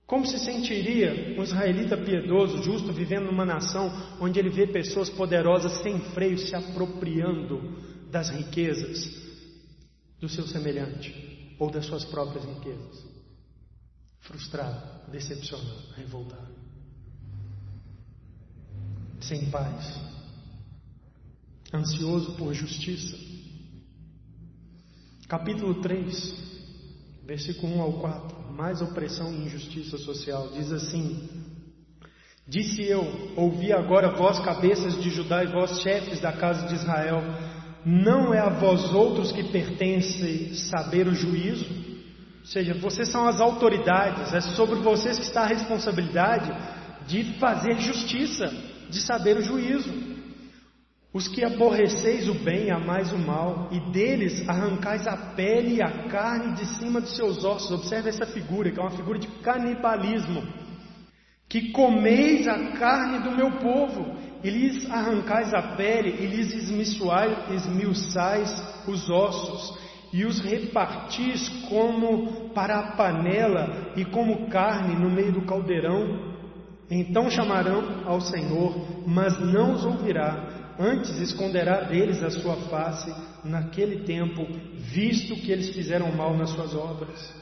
[0.07, 3.91] Como se sentiria um israelita piedoso, justo, vivendo numa nação
[4.21, 7.61] onde ele vê pessoas poderosas sem freio se apropriando
[8.11, 9.23] das riquezas
[10.21, 13.15] do seu semelhante ou das suas próprias riquezas?
[14.21, 16.55] Frustrado, decepcionado, revoltado,
[19.21, 20.01] sem paz,
[21.73, 23.17] ansioso por justiça.
[25.27, 26.35] Capítulo 3,
[27.25, 30.49] versículo 1 ao 4 mais opressão e injustiça social.
[30.55, 31.29] Diz assim:
[32.47, 37.21] Disse eu, ouvi agora vós, cabeças de Judá e vós, chefes da casa de Israel,
[37.85, 41.67] não é a vós outros que pertence saber o juízo?
[42.41, 46.53] Ou seja, vocês são as autoridades, é sobre vocês que está a responsabilidade
[47.07, 48.53] de fazer justiça,
[48.89, 50.14] de saber o juízo.
[51.15, 56.09] Os que aborreceis o bem, amais o mal, e deles arrancais a pele e a
[56.09, 57.71] carne de cima dos seus ossos.
[57.71, 60.43] Observe essa figura, que é uma figura de canibalismo.
[61.49, 66.53] Que comeis a carne do meu povo, e lhes arrancais a pele, e lhes
[67.49, 68.51] esmiuçais
[68.89, 69.79] os ossos,
[70.13, 76.35] e os repartis como para a panela e como carne no meio do caldeirão.
[76.91, 83.13] Então chamarão ao Senhor, mas não os ouvirá antes esconderá deles a sua face
[83.45, 84.47] naquele tempo,
[84.79, 87.33] visto que eles fizeram mal nas suas obras.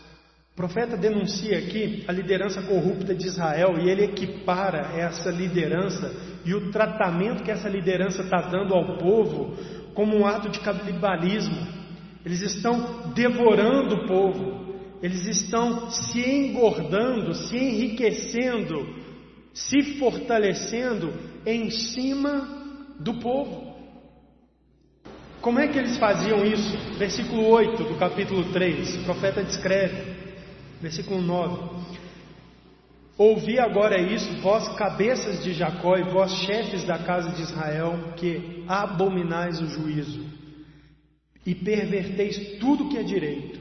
[0.52, 6.12] O profeta denuncia aqui a liderança corrupta de Israel e ele equipara essa liderança
[6.44, 9.56] e o tratamento que essa liderança está dando ao povo
[9.94, 11.66] como um ato de canibalismo.
[12.24, 18.94] Eles estão devorando o povo, eles estão se engordando, se enriquecendo,
[19.54, 21.12] se fortalecendo
[21.46, 22.61] em cima
[22.98, 23.72] do povo.
[25.40, 26.76] Como é que eles faziam isso?
[26.98, 30.14] Versículo 8 do capítulo 3, o profeta descreve.
[30.80, 31.82] Versículo 9.
[33.18, 38.64] Ouvi agora isso, vós cabeças de Jacó e vós chefes da casa de Israel, que
[38.66, 40.32] abominais o juízo
[41.44, 43.60] e perverteis tudo que é direito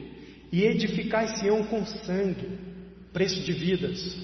[0.50, 2.58] e edificais Sião com sangue,
[3.12, 4.16] preço de vidas,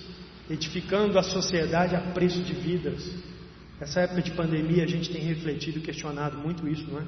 [0.48, 3.10] edificando a sociedade a preço de vidas.
[3.80, 7.04] Essa época de pandemia a gente tem refletido e questionado muito isso, não é?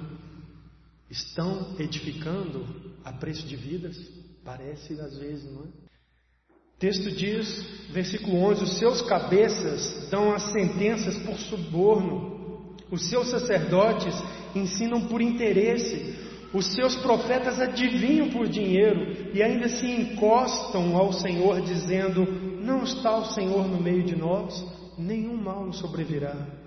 [1.11, 2.65] Estão edificando
[3.05, 3.97] a preço de vidas?
[4.45, 5.67] Parece às vezes, não é?
[5.67, 13.29] O texto diz, versículo 11: Os seus cabeças dão as sentenças por suborno, os seus
[13.31, 14.15] sacerdotes
[14.55, 16.15] ensinam por interesse,
[16.55, 22.25] os seus profetas adivinham por dinheiro e ainda se encostam ao Senhor, dizendo:
[22.63, 24.65] Não está o Senhor no meio de nós,
[24.97, 26.60] nenhum mal nos sobrevirá.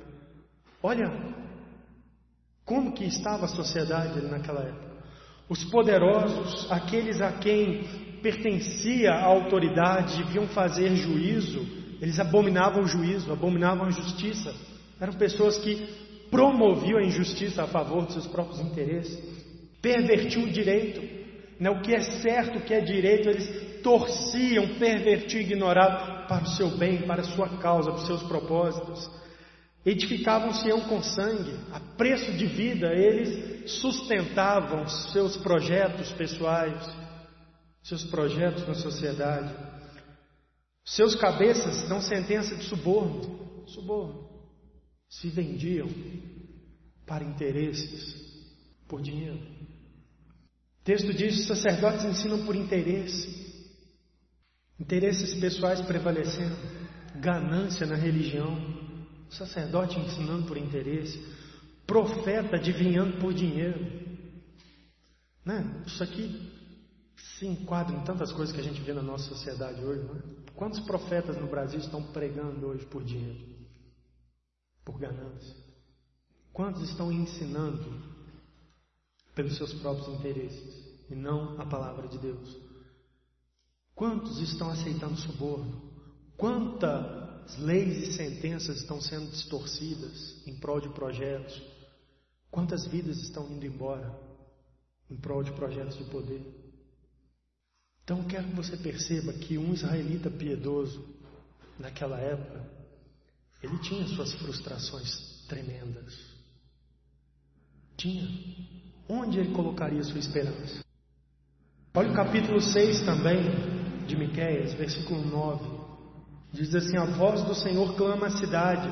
[0.84, 1.10] Olha,
[2.66, 4.94] Como que estava a sociedade naquela época?
[5.50, 7.84] Os poderosos, aqueles a quem
[8.22, 11.60] pertencia a autoridade, deviam fazer juízo,
[12.02, 14.54] eles abominavam o juízo, abominavam a justiça.
[15.00, 15.76] Eram pessoas que
[16.32, 19.20] promoviam a injustiça a favor dos seus próprios interesses,
[19.82, 21.02] pervertiam o direito,
[21.60, 21.70] né?
[21.70, 26.70] o que é certo, o que é direito, eles torciam, pervertiam, ignoravam para o seu
[26.78, 29.23] bem, para a sua causa, para os seus propósitos.
[29.86, 36.82] Edificavam Sião com sangue, a preço de vida, eles sustentavam seus projetos pessoais,
[37.84, 39.54] seus projetos na sociedade.
[40.86, 44.30] Seus cabeças dão sentença de suborno, suborno.
[45.10, 45.90] Se vendiam
[47.06, 48.16] para interesses,
[48.88, 49.40] por dinheiro.
[50.82, 53.68] O texto diz: os sacerdotes ensinam por interesse,
[54.80, 56.56] interesses pessoais prevalecendo,
[57.20, 58.83] ganância na religião
[59.34, 61.24] sacerdote ensinando por interesse,
[61.86, 63.80] profeta adivinhando por dinheiro.
[65.46, 65.84] Né?
[65.86, 66.52] Isso aqui
[67.16, 70.04] se enquadra em tantas coisas que a gente vê na nossa sociedade hoje.
[70.04, 70.22] Né?
[70.56, 73.54] Quantos profetas no Brasil estão pregando hoje por dinheiro?
[74.86, 75.56] Por ganância?
[76.52, 78.14] Quantos estão ensinando
[79.34, 82.58] pelos seus próprios interesses e não a palavra de Deus?
[83.96, 85.82] Quantos estão aceitando suborno?
[86.38, 91.62] Quanta as leis e sentenças estão sendo distorcidas em prol de projetos?
[92.50, 94.18] Quantas vidas estão indo embora
[95.10, 96.42] em prol de projetos de poder?
[98.04, 101.04] Então quero que você perceba que um israelita piedoso
[101.80, 102.66] naquela época,
[103.62, 106.14] ele tinha suas frustrações tremendas.
[107.98, 108.28] Tinha.
[109.08, 110.84] Onde ele colocaria sua esperança?
[111.94, 113.42] Olha o capítulo 6 também
[114.08, 115.73] de Miqueias, versículo 9.
[116.54, 118.88] Diz assim: A voz do Senhor clama a cidade,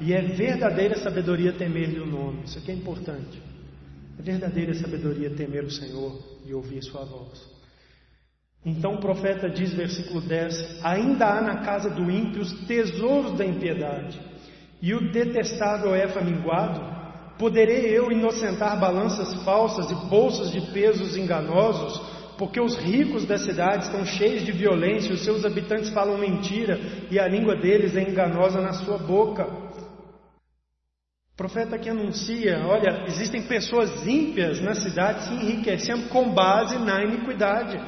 [0.00, 2.44] e é verdadeira sabedoria temer-lhe o nome.
[2.44, 3.42] Isso aqui é importante.
[4.18, 7.56] É verdadeira sabedoria temer o Senhor e ouvir Sua voz.
[8.64, 13.46] Então o profeta diz, versículo 10: Ainda há na casa do ímpio os tesouros da
[13.46, 14.20] impiedade,
[14.82, 16.94] e o detestável é faminguado.
[17.38, 22.15] Poderei eu inocentar balanças falsas e bolsas de pesos enganosos?
[22.38, 26.78] Porque os ricos da cidade estão cheios de violência, os seus habitantes falam mentira
[27.10, 29.46] e a língua deles é enganosa na sua boca.
[31.32, 37.02] O profeta que anuncia: olha, existem pessoas ímpias na cidade se enriquecendo com base na
[37.02, 37.80] iniquidade,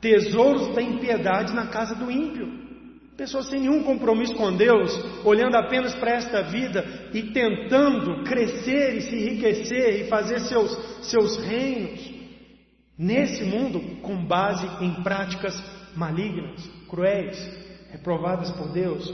[0.00, 2.60] tesouros da impiedade na casa do ímpio.
[3.16, 4.90] Pessoas sem nenhum compromisso com Deus,
[5.22, 11.36] olhando apenas para esta vida e tentando crescer e se enriquecer e fazer seus, seus
[11.36, 12.11] reinos
[12.98, 15.54] nesse mundo com base em práticas
[15.96, 17.38] malignas, cruéis,
[17.90, 19.12] reprovadas por Deus.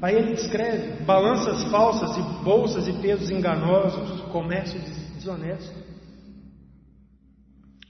[0.00, 4.80] Aí ele descreve balanças falsas e bolsas e pesos enganosos, comércio
[5.14, 5.78] desonesto,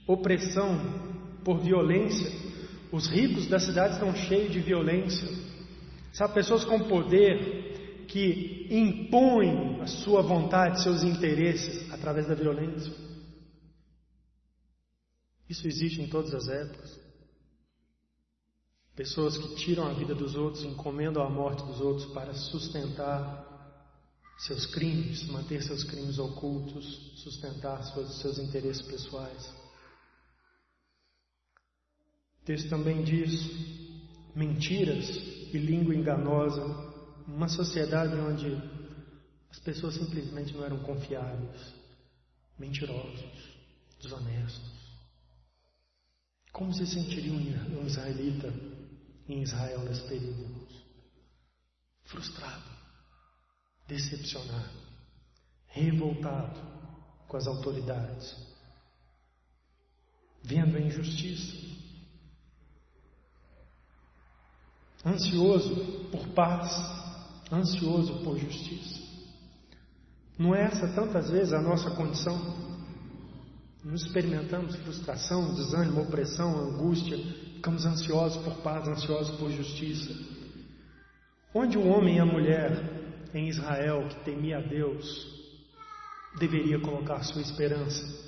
[0.07, 0.79] opressão
[1.43, 2.31] por violência.
[2.91, 5.27] Os ricos da cidade estão cheios de violência.
[6.11, 13.02] Sabe, pessoas com poder que impõem a sua vontade, seus interesses através da violência.
[15.53, 16.99] Isso existe em todas as épocas.
[18.95, 23.51] Pessoas que tiram a vida dos outros, encomendam a morte dos outros para sustentar
[24.39, 29.47] seus crimes, manter seus crimes ocultos, sustentar seus, seus interesses pessoais.
[32.41, 33.31] O texto também diz
[34.35, 35.07] mentiras
[35.53, 36.65] e língua enganosa,
[37.27, 38.57] uma sociedade onde
[39.51, 41.75] as pessoas simplesmente não eram confiáveis,
[42.57, 43.53] mentirosos,
[44.01, 44.72] desonestos.
[46.53, 48.53] Como se sentiria um israelita
[49.27, 50.67] em Israel nesse período?
[52.03, 52.69] Frustrado,
[53.87, 54.77] decepcionado,
[55.65, 56.61] revoltado
[57.27, 58.35] com as autoridades,
[60.43, 61.57] vendo a injustiça,
[65.03, 66.71] ansioso por paz,
[67.51, 69.01] ansioso por justiça.
[70.37, 72.72] Não é essa tantas vezes a nossa condição?
[73.83, 77.17] Nos experimentamos frustração, desânimo, opressão, angústia,
[77.55, 80.13] ficamos ansiosos por paz, ansiosos por justiça.
[81.53, 85.05] Onde o homem e a mulher em Israel que temia a Deus
[86.39, 88.23] deveria colocar sua esperança?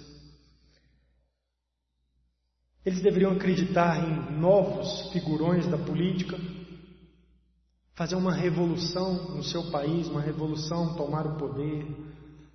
[2.86, 6.38] Eles deveriam acreditar em novos figurões da política,
[7.94, 11.88] fazer uma revolução no seu país, uma revolução, tomar o poder.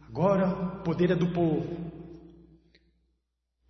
[0.07, 2.00] Agora o poder é do povo.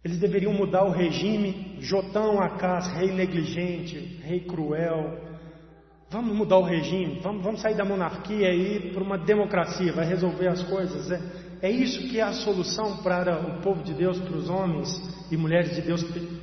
[0.05, 5.19] Eles deveriam mudar o regime Jotão Acás, rei negligente, rei cruel.
[6.11, 10.07] Vamos mudar o regime, vamos, vamos sair da monarquia e ir para uma democracia, vai
[10.07, 11.11] resolver as coisas.
[11.11, 11.21] É,
[11.63, 14.89] É isso que é a solução para o povo de Deus, para os homens
[15.31, 16.03] e mulheres de Deus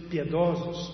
[0.09, 0.93] piedosos?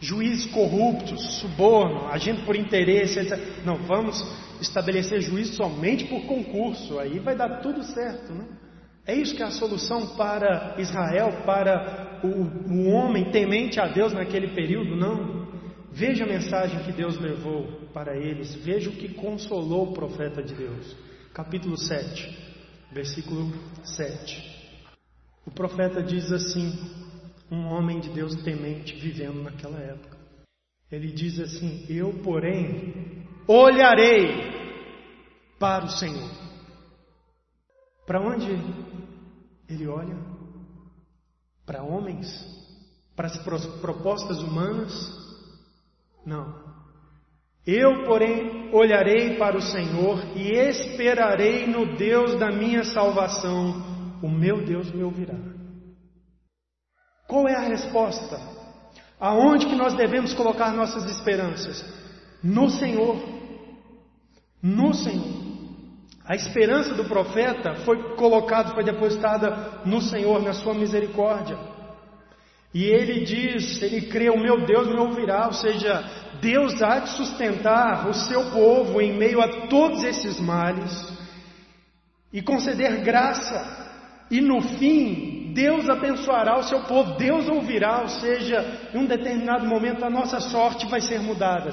[0.00, 3.64] Juízes corruptos, suborno, agindo por interesse, etc.
[3.64, 4.22] Não, vamos
[4.60, 8.44] estabelecer juízo somente por concurso, aí vai dar tudo certo, né?
[9.06, 14.12] É isso que é a solução para Israel, para o, o homem temente a Deus
[14.12, 14.96] naquele período?
[14.96, 15.44] Não.
[15.92, 20.54] Veja a mensagem que Deus levou para eles, veja o que consolou o profeta de
[20.54, 20.96] Deus.
[21.32, 22.36] Capítulo 7,
[22.92, 23.52] versículo
[23.84, 24.54] 7.
[25.46, 26.72] O profeta diz assim:
[27.50, 30.16] um homem de Deus temente vivendo naquela época.
[30.90, 34.52] Ele diz assim: Eu, porém, olharei
[35.58, 36.43] para o Senhor.
[38.06, 38.50] Para onde
[39.68, 40.16] ele olha?
[41.64, 42.28] Para homens?
[43.16, 43.36] Para as
[43.80, 44.92] propostas humanas?
[46.24, 46.62] Não.
[47.66, 54.18] Eu, porém, olharei para o Senhor e esperarei no Deus da minha salvação.
[54.22, 55.34] O meu Deus me ouvirá.
[57.26, 58.38] Qual é a resposta?
[59.18, 61.82] Aonde que nós devemos colocar nossas esperanças?
[62.42, 63.16] No Senhor.
[64.62, 65.43] No Senhor.
[66.26, 71.58] A esperança do profeta foi colocada, foi depositada no Senhor, na sua misericórdia.
[72.72, 76.02] E ele diz, ele crê, o meu Deus me ouvirá, ou seja,
[76.40, 81.12] Deus há de sustentar o seu povo em meio a todos esses males
[82.32, 83.84] e conceder graça.
[84.28, 89.64] E no fim, Deus abençoará o seu povo, Deus ouvirá, ou seja, em um determinado
[89.66, 91.70] momento a nossa sorte vai ser mudada.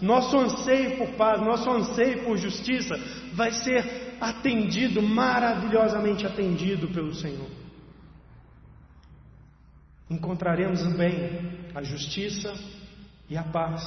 [0.00, 2.98] Nosso anseio por paz, nosso anseio por justiça
[3.34, 7.48] vai ser atendido, maravilhosamente atendido pelo Senhor.
[10.08, 12.52] Encontraremos também a justiça
[13.28, 13.80] e a paz.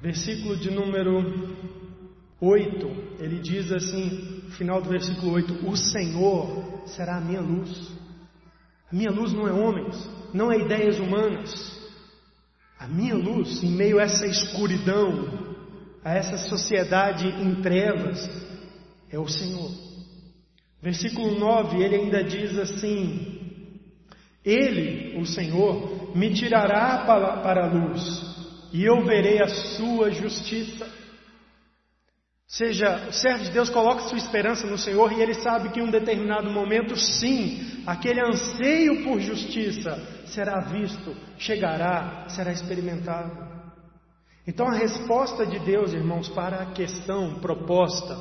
[0.00, 1.56] Versículo de número
[2.40, 2.86] 8,
[3.18, 7.90] ele diz assim, final do versículo 8: O Senhor será a minha luz.
[8.92, 11.76] A minha luz não é homens, não é ideias humanas.
[12.78, 15.55] A minha luz, em meio a essa escuridão,
[16.06, 18.30] a essa sociedade em trevas,
[19.10, 19.72] é o Senhor.
[20.80, 23.72] Versículo 9, ele ainda diz assim:
[24.44, 27.04] Ele, o Senhor, me tirará
[27.42, 28.02] para a luz,
[28.72, 30.86] e eu verei a sua justiça
[32.46, 35.82] seja, o servo de Deus coloca sua esperança no Senhor e ele sabe que em
[35.82, 43.55] um determinado momento, sim, aquele anseio por justiça será visto, chegará, será experimentado.
[44.46, 48.16] Então a resposta de Deus, irmãos, para a questão proposta,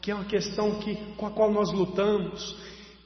[0.00, 2.56] que é uma questão que, com a qual nós lutamos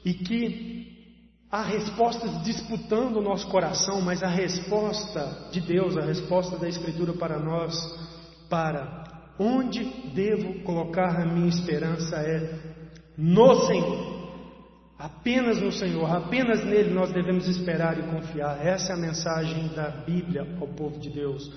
[0.05, 1.15] e que
[1.49, 7.13] há respostas disputando o nosso coração, mas a resposta de Deus, a resposta da Escritura
[7.13, 7.75] para nós,
[8.49, 9.01] para
[9.43, 9.83] Onde
[10.13, 12.59] devo colocar a minha esperança é
[13.17, 14.21] no Senhor.
[14.99, 18.63] Apenas no Senhor, apenas nele nós devemos esperar e confiar.
[18.63, 21.51] Essa é a mensagem da Bíblia ao povo de Deus.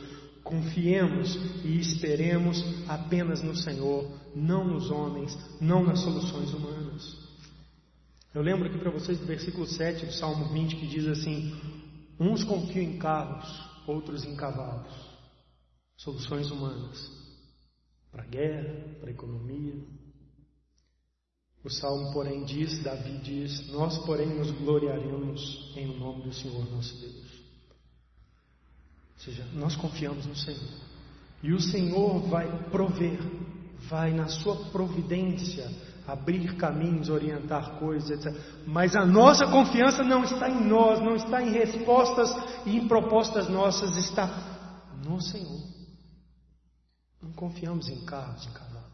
[0.45, 1.34] Confiemos
[1.64, 7.16] e esperemos apenas no Senhor, não nos homens, não nas soluções humanas.
[8.34, 11.53] Eu lembro aqui para vocês do versículo 7 do Salmo 20 que diz assim:
[12.20, 13.49] Uns confiam em carros,
[13.86, 14.92] outros em cavalos.
[15.97, 17.24] Soluções humanas
[18.14, 19.74] para a guerra, para a economia.
[21.64, 27.01] O salmo, porém, diz, Davi diz: Nós, porém, nos gloriaremos em nome do Senhor nosso
[27.01, 27.24] Deus.
[29.25, 30.85] Seja, nós confiamos no Senhor.
[31.43, 33.18] E o Senhor vai prover,
[33.89, 35.70] vai na sua providência
[36.07, 38.35] abrir caminhos, orientar coisas, etc.
[38.66, 42.31] Mas a nossa confiança não está em nós, não está em respostas
[42.66, 44.29] e em propostas nossas, está
[45.07, 45.62] no Senhor.
[47.22, 48.85] Não confiamos em carros, em cavalos.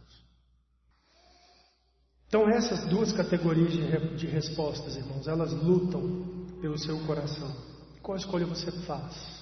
[2.28, 7.52] Então, essas duas categorias de, de respostas, irmãos, elas lutam pelo seu coração.
[8.00, 9.39] Qual escolha você faz?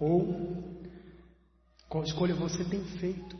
[0.00, 0.64] Ou
[1.88, 3.36] qual escolha você tem feito?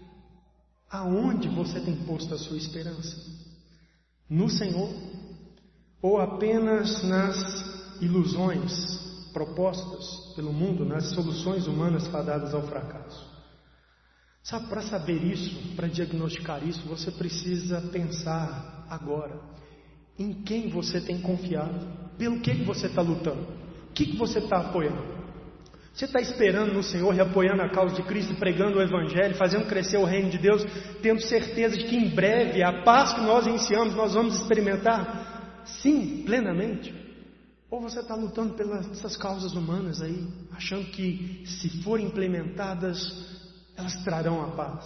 [0.91, 3.17] Aonde você tem posto a sua esperança?
[4.29, 4.91] No Senhor?
[6.01, 7.37] Ou apenas nas
[8.01, 8.73] ilusões
[9.33, 13.35] propostas pelo mundo, nas soluções humanas fadadas ao fracasso?
[14.43, 19.41] Sabe, para saber isso, para diagnosticar isso, você precisa pensar agora
[20.19, 21.87] em quem você tem confiado,
[22.17, 23.43] pelo que, que você está lutando,
[23.91, 25.24] o que, que você está apoiando.
[25.95, 29.69] Você está esperando no Senhor e apoiando a causa de Cristo, pregando o Evangelho, fazendo
[29.69, 30.65] crescer o reino de Deus,
[31.01, 35.63] tendo certeza de que em breve a paz que nós iniciamos nós vamos experimentar?
[35.65, 36.93] Sim, plenamente.
[37.71, 43.33] Ou você está lutando pelas causas humanas aí, achando que se forem implementadas
[43.77, 44.85] elas trarão a paz.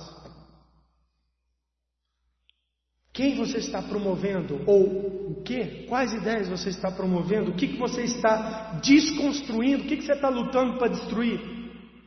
[3.07, 4.60] O Quem você está promovendo?
[4.64, 4.84] Ou
[5.30, 5.86] o que?
[5.88, 7.50] Quais ideias você está promovendo?
[7.50, 9.82] O que, que você está desconstruindo?
[9.82, 11.40] O que, que você está lutando para destruir?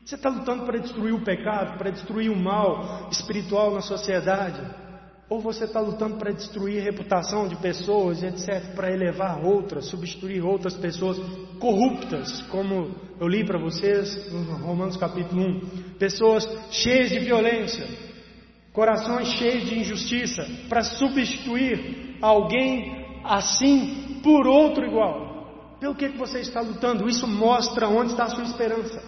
[0.05, 4.61] Você está lutando para destruir o pecado, para destruir o mal espiritual na sociedade?
[5.27, 10.41] Ou você está lutando para destruir a reputação de pessoas, etc., para elevar outras, substituir
[10.41, 11.19] outras pessoas
[11.59, 15.59] corruptas, como eu li para vocês no Romanos capítulo 1.
[15.99, 17.85] Pessoas cheias de violência,
[18.73, 25.77] corações cheios de injustiça, para substituir alguém assim por outro igual.
[25.79, 27.09] Pelo que, que você está lutando?
[27.09, 29.03] Isso mostra onde está a sua esperança.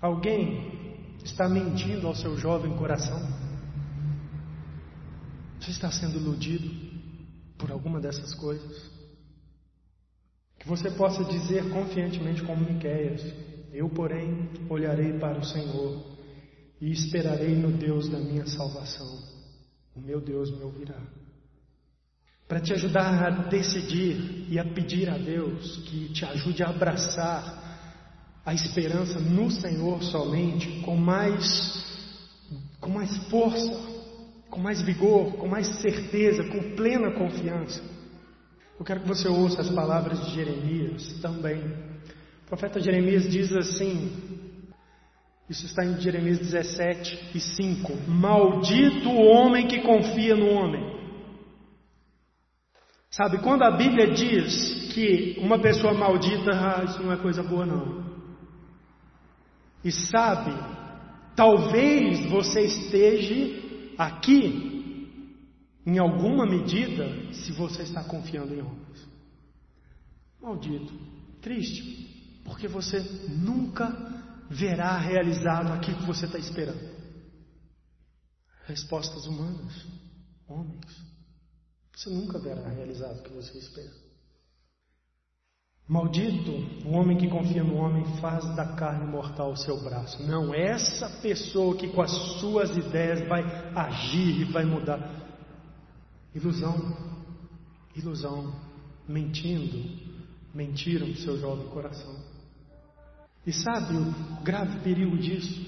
[0.00, 3.18] Alguém está mentindo ao seu jovem coração?
[5.58, 6.70] Você está sendo iludido
[7.58, 8.90] por alguma dessas coisas?
[10.58, 13.22] Que você possa dizer confiantemente como Miqueias,
[13.72, 16.02] eu, porém, olharei para o Senhor
[16.80, 19.06] e esperarei no Deus da minha salvação.
[19.94, 21.00] O meu Deus me ouvirá.
[22.48, 27.60] Para te ajudar a decidir e a pedir a Deus que te ajude a abraçar
[28.44, 31.84] a esperança no Senhor somente, com mais,
[32.80, 33.90] com mais força,
[34.50, 37.82] com mais vigor, com mais certeza, com plena confiança.
[38.78, 41.89] Eu quero que você ouça as palavras de Jeremias também.
[42.50, 44.10] Profeta Jeremias diz assim:
[45.48, 50.98] isso está em Jeremias 17 e 5: Maldito o homem que confia no homem.
[53.08, 57.64] Sabe, quando a Bíblia diz que uma pessoa maldita, ah, isso não é coisa boa,
[57.64, 58.04] não.
[59.84, 60.52] E sabe,
[61.36, 65.08] talvez você esteja aqui,
[65.86, 69.08] em alguma medida, se você está confiando em homens.
[70.42, 70.92] Maldito,
[71.40, 72.19] triste,
[72.50, 72.98] porque você
[73.28, 73.86] nunca
[74.50, 76.80] verá realizado aquilo que você está esperando.
[78.66, 79.86] Respostas humanas,
[80.48, 80.84] homens.
[81.94, 83.92] Você nunca verá realizado o que você espera.
[85.86, 86.50] Maldito
[86.84, 90.20] o homem que confia no homem faz da carne mortal o seu braço.
[90.24, 93.42] Não, essa pessoa que com as suas ideias vai
[93.76, 94.98] agir e vai mudar.
[96.34, 96.96] Ilusão,
[97.94, 98.52] ilusão,
[99.08, 100.10] mentindo,
[100.52, 102.19] mentiram no seu jovem coração.
[103.46, 105.60] E sabe o grave perigo disso?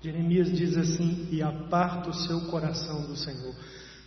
[0.00, 3.54] Jeremias diz assim: e aparta o seu coração do Senhor.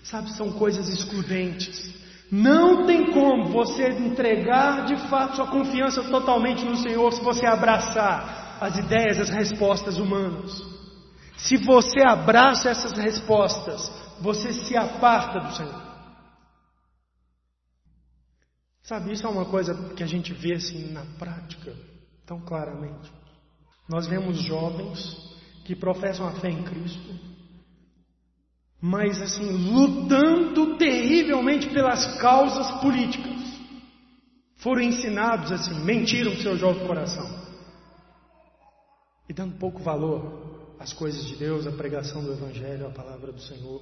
[0.03, 1.95] Sabe, são coisas excludentes.
[2.31, 8.57] Não tem como você entregar de fato sua confiança totalmente no Senhor se você abraçar
[8.61, 10.61] as ideias, as respostas humanas.
[11.38, 15.88] Se você abraça essas respostas, você se aparta do Senhor.
[18.83, 21.75] Sabe, isso é uma coisa que a gente vê assim na prática,
[22.28, 23.11] tão claramente.
[23.88, 25.15] Nós vemos jovens
[25.65, 27.19] que professam a fé em Cristo,
[28.80, 33.36] mas assim, lutando terrivelmente pelas causas políticas.
[34.57, 37.47] Foram ensinados assim, mentiram seu jovem coração.
[39.30, 43.41] E dando pouco valor às coisas de Deus, à pregação do Evangelho, à palavra do
[43.41, 43.82] Senhor.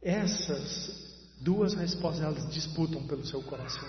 [0.00, 3.88] Essas duas respostas elas disputam pelo seu coração.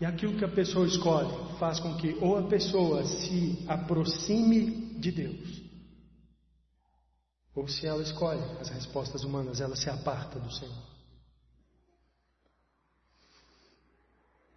[0.00, 5.10] E aquilo que a pessoa escolhe faz com que ou a pessoa se aproxime de
[5.10, 5.62] Deus,
[7.54, 10.96] ou se ela escolhe as respostas humanas, ela se aparta do Senhor.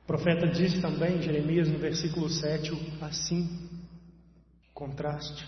[0.04, 2.72] O profeta diz também, Jeremias, no versículo 7,
[3.02, 3.70] assim,
[4.74, 5.48] contraste: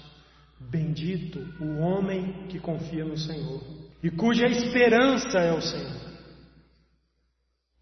[0.59, 3.61] Bendito o homem que confia no Senhor
[4.01, 6.00] e cuja esperança é o Senhor.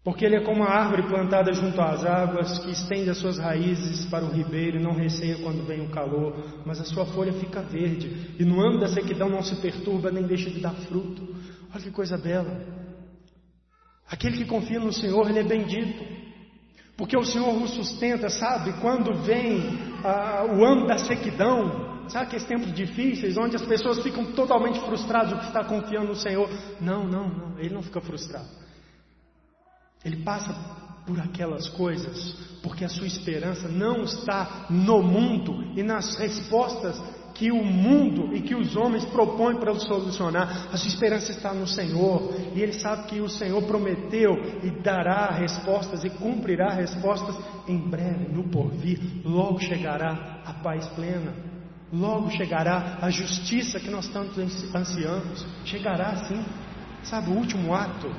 [0.02, 4.06] Porque ele é como a árvore plantada junto às águas, que estende as suas raízes
[4.06, 7.60] para o ribeiro e não receia quando vem o calor, mas a sua folha fica
[7.60, 11.36] verde, e no ano da sequidão não se perturba nem deixa de dar fruto.
[11.72, 12.62] Olha que coisa bela.
[14.08, 16.02] Aquele que confia no Senhor, ele é bendito,
[16.96, 18.72] porque o Senhor o sustenta, sabe?
[18.80, 19.60] Quando vem
[20.58, 25.38] o ano da sequidão, sabe aqueles tempos difíceis, onde as pessoas ficam totalmente frustradas do
[25.40, 26.48] que está confiando no Senhor?
[26.80, 28.48] Não, não, não, ele não fica frustrado.
[30.04, 30.54] Ele passa
[31.06, 37.00] por aquelas coisas porque a sua esperança não está no mundo e nas respostas
[37.34, 40.68] que o mundo e que os homens propõem para solucionar.
[40.72, 45.30] A sua esperança está no Senhor e ele sabe que o Senhor prometeu e dará
[45.30, 47.34] respostas e cumprirá respostas
[47.66, 49.00] em breve, no porvir.
[49.24, 51.32] Logo chegará a paz plena.
[51.90, 54.40] Logo chegará a justiça que nós tanto
[54.74, 55.46] ansiamos.
[55.64, 56.44] Chegará sim.
[57.04, 58.10] Sabe o último ato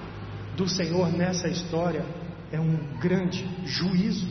[0.56, 2.06] do Senhor nessa história
[2.52, 4.28] é um grande juízo.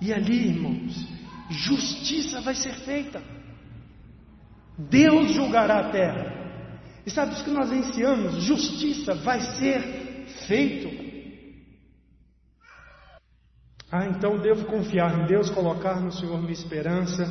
[0.00, 1.06] E ali, irmãos,
[1.50, 3.22] justiça vai ser feita.
[4.78, 6.40] Deus julgará a terra.
[7.04, 8.42] E sabe isso que nós ensinamos?
[8.42, 10.88] Justiça vai ser feito.
[13.92, 17.24] Ah, então devo confiar em Deus, colocar no Senhor minha esperança.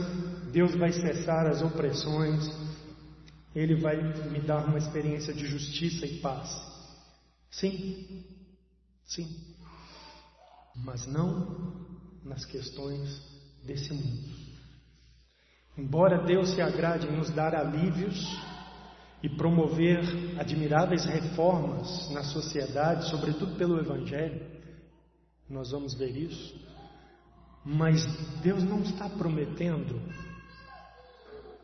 [0.52, 2.50] Deus vai cessar as opressões.
[3.56, 3.96] Ele vai
[4.30, 6.69] me dar uma experiência de justiça e paz.
[7.52, 8.26] Sim,
[9.06, 9.28] sim.
[10.76, 11.88] Mas não
[12.24, 13.22] nas questões
[13.66, 14.40] desse mundo.
[15.78, 18.20] Embora Deus se agrade em nos dar alívios
[19.24, 20.00] e promover
[20.40, 24.46] admiráveis reformas na sociedade, sobretudo pelo Evangelho,
[25.50, 26.56] nós vamos ver isso.
[27.66, 28.06] Mas
[28.42, 30.02] Deus não está prometendo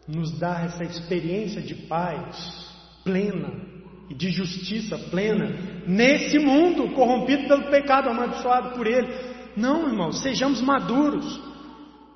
[0.07, 2.73] nos dar essa experiência de paz
[3.03, 3.64] plena
[4.09, 9.07] e de justiça plena nesse mundo corrompido pelo pecado, amaldiçoado por Ele.
[9.55, 11.41] Não, irmãos, sejamos maduros.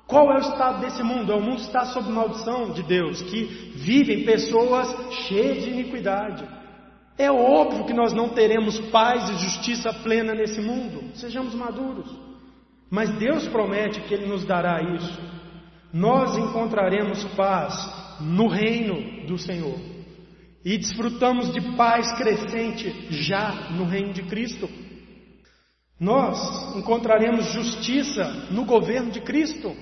[0.06, 1.32] Qual é o estado desse mundo?
[1.32, 3.44] É o mundo está sob maldição de Deus, que
[3.76, 4.88] vivem pessoas
[5.26, 6.44] cheias de iniquidade.
[7.16, 11.14] É óbvio que nós não teremos paz e justiça plena nesse mundo.
[11.14, 12.10] Sejamos maduros.
[12.90, 15.20] Mas Deus promete que Ele nos dará isso.
[15.92, 19.99] Nós encontraremos paz no reino do Senhor.
[20.64, 24.68] E desfrutamos de paz crescente já no reino de Cristo.
[25.98, 29.74] Nós encontraremos justiça no governo de Cristo.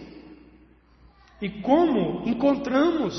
[1.41, 3.15] E como encontramos,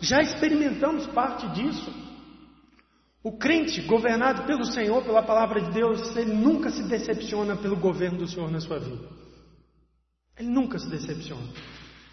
[0.00, 1.92] já experimentamos parte disso.
[3.22, 8.18] O crente governado pelo Senhor, pela palavra de Deus, ele nunca se decepciona pelo governo
[8.18, 9.08] do Senhor na sua vida.
[10.38, 11.48] Ele nunca se decepciona.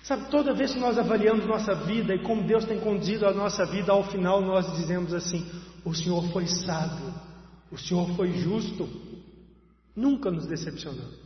[0.07, 3.65] Sabe, toda vez que nós avaliamos nossa vida e como Deus tem conduzido a nossa
[3.65, 5.43] vida, ao final nós dizemos assim:
[5.83, 7.13] o Senhor foi sábio,
[7.71, 8.87] o Senhor foi justo.
[9.95, 11.25] Nunca nos decepcionamos.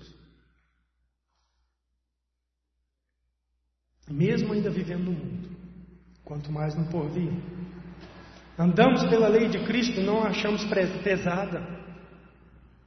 [4.10, 5.50] mesmo ainda vivendo no mundo,
[6.26, 7.32] quanto mais no porvir.
[8.58, 10.66] Andamos pela lei de Cristo, não achamos
[11.04, 11.62] pesada,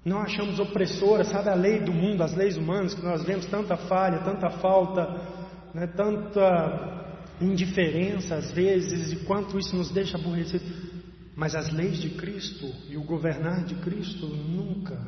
[0.05, 3.76] não achamos opressora, sabe a lei do mundo, as leis humanas, que nós vemos tanta
[3.76, 5.41] falha, tanta falta,
[5.74, 10.92] né, tanta indiferença às vezes, e quanto isso nos deixa aborrecidos.
[11.34, 14.98] Mas as leis de Cristo e o governar de Cristo nunca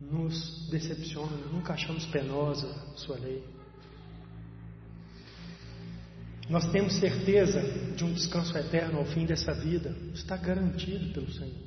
[0.00, 3.44] nos decepciona, nunca achamos penosa sua lei.
[6.48, 7.60] Nós temos certeza
[7.96, 11.66] de um descanso eterno ao fim dessa vida, está garantido pelo Senhor.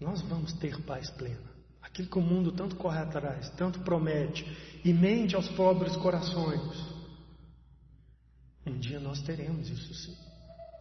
[0.00, 1.47] Nós vamos ter paz plena.
[1.88, 4.46] Aquilo que o mundo tanto corre atrás, tanto promete
[4.84, 6.76] e mente aos pobres corações.
[8.66, 10.16] Um dia nós teremos isso sim.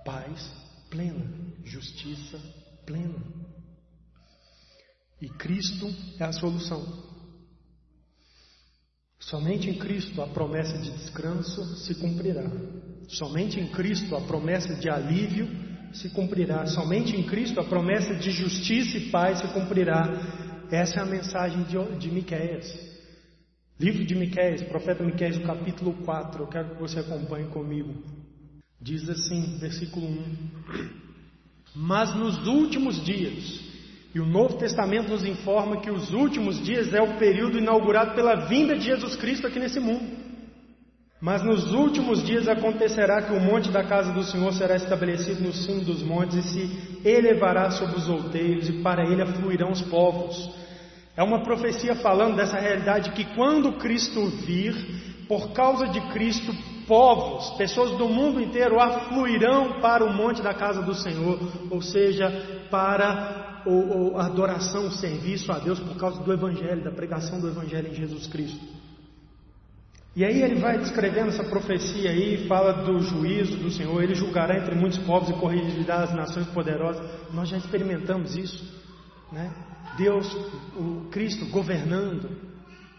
[0.05, 0.51] Paz
[0.89, 1.26] plena,
[1.64, 2.39] justiça
[2.86, 3.22] plena.
[5.22, 5.88] E Cristo
[6.20, 7.08] é a solução.
[9.20, 12.43] Somente em Cristo a promessa de descanso se cumprirá.
[13.08, 15.47] Somente em Cristo a promessa de alívio
[15.93, 16.66] se cumprirá.
[16.68, 20.47] Somente em Cristo a promessa de justiça e paz se cumprirá.
[20.72, 22.65] Essa é a mensagem de, de Miqueias.
[23.80, 26.43] Livro de Miqueias, profeta Miqueias, capítulo 4.
[26.43, 27.93] Eu quero que você acompanhe comigo.
[28.82, 30.36] Diz assim, versículo 1:
[31.76, 33.65] Mas nos últimos dias
[34.13, 38.47] e o Novo Testamento nos informa que os últimos dias é o período inaugurado pela
[38.47, 40.26] vinda de Jesus Cristo aqui nesse mundo.
[41.20, 45.51] Mas nos últimos dias acontecerá que o monte da casa do Senhor será estabelecido no
[45.51, 50.51] cimo dos montes e se elevará sobre os outeiros, e para ele afluirão os povos.
[51.15, 54.76] É uma profecia falando dessa realidade que quando Cristo vir,
[55.28, 56.53] por causa de Cristo,
[56.88, 61.39] povos, pessoas do mundo inteiro afluirão para o monte da casa do Senhor,
[61.72, 62.30] ou seja,
[62.70, 67.95] para ou adoração, serviço a Deus por causa do Evangelho, da pregação do Evangelho em
[67.95, 68.76] Jesus Cristo.
[70.18, 74.57] E aí ele vai descrevendo essa profecia aí, fala do juízo do Senhor, ele julgará
[74.57, 77.07] entre muitos povos e corrigirá as nações poderosas.
[77.32, 78.65] Nós já experimentamos isso,
[79.32, 79.53] né?
[79.95, 80.28] Deus,
[80.76, 82.32] o Cristo governando,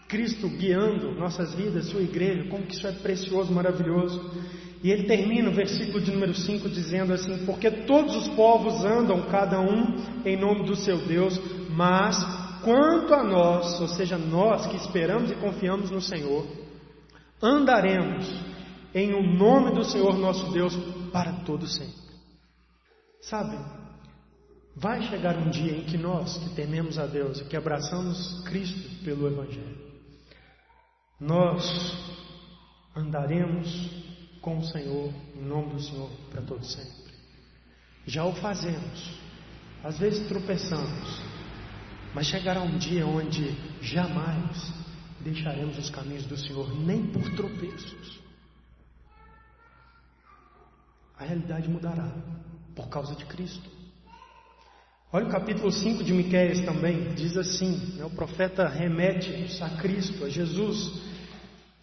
[0.07, 4.33] Cristo guiando nossas vidas, sua igreja, como que isso é precioso, maravilhoso.
[4.81, 9.23] E ele termina o versículo de número 5 dizendo assim: Porque todos os povos andam,
[9.23, 11.37] cada um em nome do seu Deus,
[11.69, 12.17] mas
[12.63, 16.58] quanto a nós, ou seja, nós que esperamos e confiamos no Senhor,
[17.41, 18.27] andaremos
[18.93, 20.75] em o nome do Senhor nosso Deus
[21.11, 22.09] para todo sempre.
[23.21, 23.57] Sabe,
[24.75, 29.03] vai chegar um dia em que nós que tememos a Deus e que abraçamos Cristo
[29.03, 29.77] pelo Evangelho,
[31.19, 31.65] nós
[32.95, 33.67] andaremos
[34.41, 37.13] com o Senhor, em nome do Senhor, para todo sempre.
[38.05, 39.19] Já o fazemos,
[39.83, 41.21] às vezes tropeçamos,
[42.13, 44.78] mas chegará um dia onde jamais
[45.21, 48.19] deixaremos os caminhos do Senhor, nem por tropeços.
[51.19, 52.09] a realidade mudará
[52.73, 53.69] por causa de Cristo.
[55.11, 59.29] Olha o capítulo 5 de Miqueias também, diz assim, né, o profeta remete
[59.61, 61.09] a Cristo, a Jesus.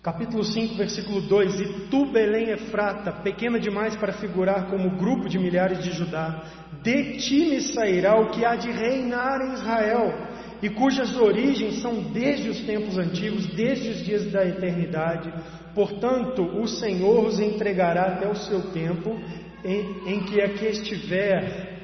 [0.03, 5.39] Capítulo 5, versículo 2: E tu, Belém Efrata, pequena demais para figurar como grupo de
[5.39, 6.45] milhares de Judá,
[6.83, 10.26] de ti me sairá o que há de reinar em Israel,
[10.63, 15.33] e cujas origens são desde os tempos antigos, desde os dias da eternidade.
[15.75, 19.19] Portanto, o Senhor os entregará até o seu tempo,
[19.65, 21.77] em, em que aqui estiver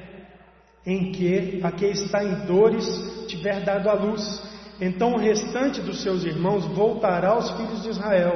[0.85, 2.85] em que a que está em dores
[3.27, 4.41] tiver dado a luz.
[4.81, 8.33] Então o restante dos seus irmãos voltará aos filhos de Israel.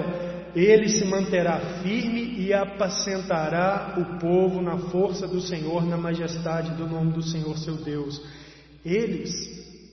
[0.56, 6.88] Ele se manterá firme e apacentará o povo na força do Senhor, na majestade do
[6.88, 8.22] nome do Senhor seu Deus.
[8.86, 9.32] Eles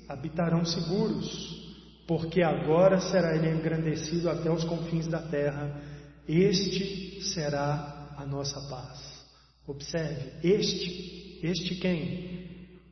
[0.09, 1.65] habitarão seguros,
[2.07, 5.81] porque agora será ele engrandecido até os confins da terra.
[6.29, 9.25] Este será a nossa paz.
[9.67, 12.45] Observe, este, este quem?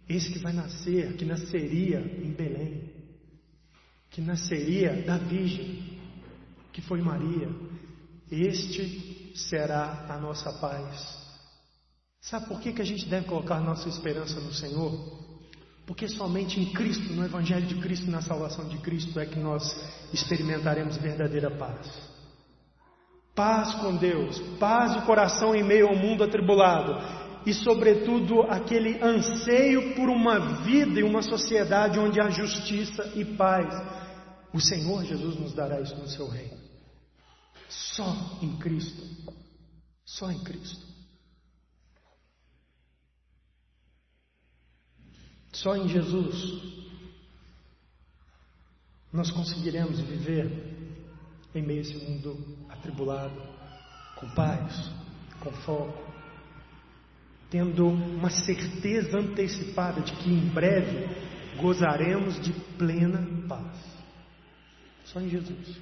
[0.08, 2.90] Esse que vai nascer, que nasceria em Belém,
[4.10, 6.00] que nasceria da Virgem,
[6.72, 7.48] que foi Maria.
[8.30, 11.22] Este será a nossa paz.
[12.20, 15.21] Sabe por que, que a gente deve colocar nossa esperança no Senhor?
[15.86, 19.62] Porque somente em Cristo, no Evangelho de Cristo, na salvação de Cristo, é que nós
[20.12, 21.86] experimentaremos verdadeira paz.
[23.34, 26.94] Paz com Deus, paz de coração em meio ao mundo atribulado
[27.46, 33.74] e, sobretudo, aquele anseio por uma vida e uma sociedade onde há justiça e paz.
[34.52, 36.58] O Senhor Jesus nos dará isso no seu reino.
[37.68, 39.02] Só em Cristo.
[40.04, 40.91] Só em Cristo.
[45.52, 46.72] Só em Jesus
[49.12, 50.50] nós conseguiremos viver
[51.54, 53.42] em meio a esse mundo atribulado,
[54.16, 54.90] com paz,
[55.40, 56.02] com foco,
[57.50, 61.06] tendo uma certeza antecipada de que em breve
[61.60, 63.76] gozaremos de plena paz.
[65.04, 65.76] Só em Jesus.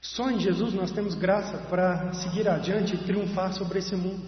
[0.00, 4.24] Só em Jesus nós temos graça para seguir adiante e triunfar sobre esse mundo.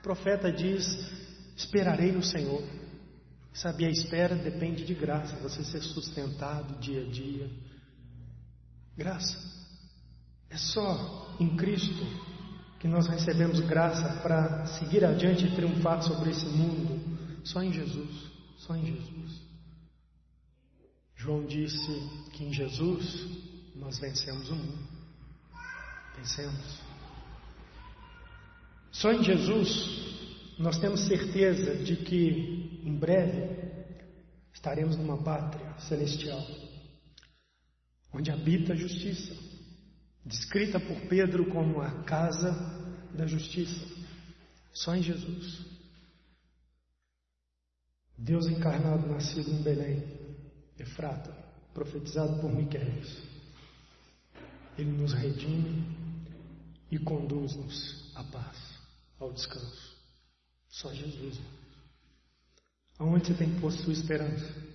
[0.00, 0.84] O profeta diz:
[1.56, 2.62] Esperarei no Senhor.
[3.56, 7.50] Sabe, a espera depende de graça, você ser sustentado dia a dia.
[8.94, 9.38] Graça.
[10.50, 12.04] É só em Cristo
[12.78, 17.00] que nós recebemos graça para seguir adiante e triunfar sobre esse mundo
[17.44, 19.40] só em Jesus, só em Jesus.
[21.14, 23.26] João disse que em Jesus
[23.74, 24.86] nós vencemos o mundo.
[26.14, 26.80] Vencemos.
[28.92, 30.06] Só em Jesus
[30.58, 33.66] nós temos certeza de que em breve
[34.52, 36.40] estaremos numa pátria celestial,
[38.12, 39.34] onde habita a justiça
[40.26, 42.50] descrita por Pedro como a casa
[43.14, 43.86] da justiça,
[44.72, 45.64] só em Jesus.
[48.18, 50.02] Deus encarnado, nascido em Belém,
[50.78, 51.32] Efrata,
[51.72, 53.22] profetizado por Miqueias.
[54.76, 55.96] Ele nos redime
[56.90, 58.58] e conduz-nos à paz,
[59.20, 59.96] ao descanso.
[60.68, 61.40] Só Jesus.
[62.98, 64.66] Aonde você tem posto sua esperança?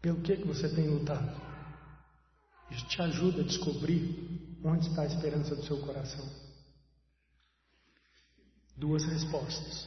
[0.00, 1.40] Pelo que, que você tem lutado?
[2.70, 6.28] Isso te ajuda a descobrir onde está a esperança do seu coração.
[8.76, 9.86] Duas respostas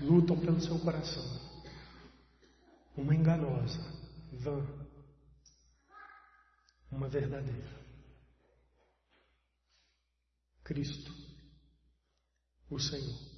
[0.00, 1.22] lutam pelo seu coração.
[2.96, 3.80] Uma enganosa,
[4.32, 4.64] vã.
[6.90, 7.84] Uma verdadeira.
[10.62, 11.12] Cristo,
[12.70, 13.33] o Senhor.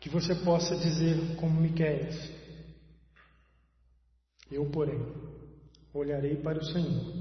[0.00, 2.16] Que você possa dizer como Miqueias,
[4.50, 4.98] eu porém
[5.92, 7.14] olharei para o Senhor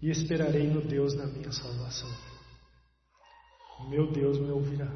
[0.00, 2.08] e esperarei no Deus da minha salvação.
[3.88, 4.88] Meu Deus me ouvirá.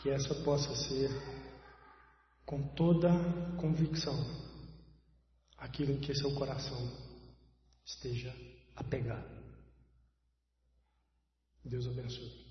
[0.00, 1.10] Que essa possa ser,
[2.46, 3.10] com toda
[3.60, 4.16] convicção,
[5.58, 6.78] aquilo em que seu coração
[7.84, 8.34] esteja
[8.76, 9.40] apegado.
[11.64, 12.49] Deus abençoe.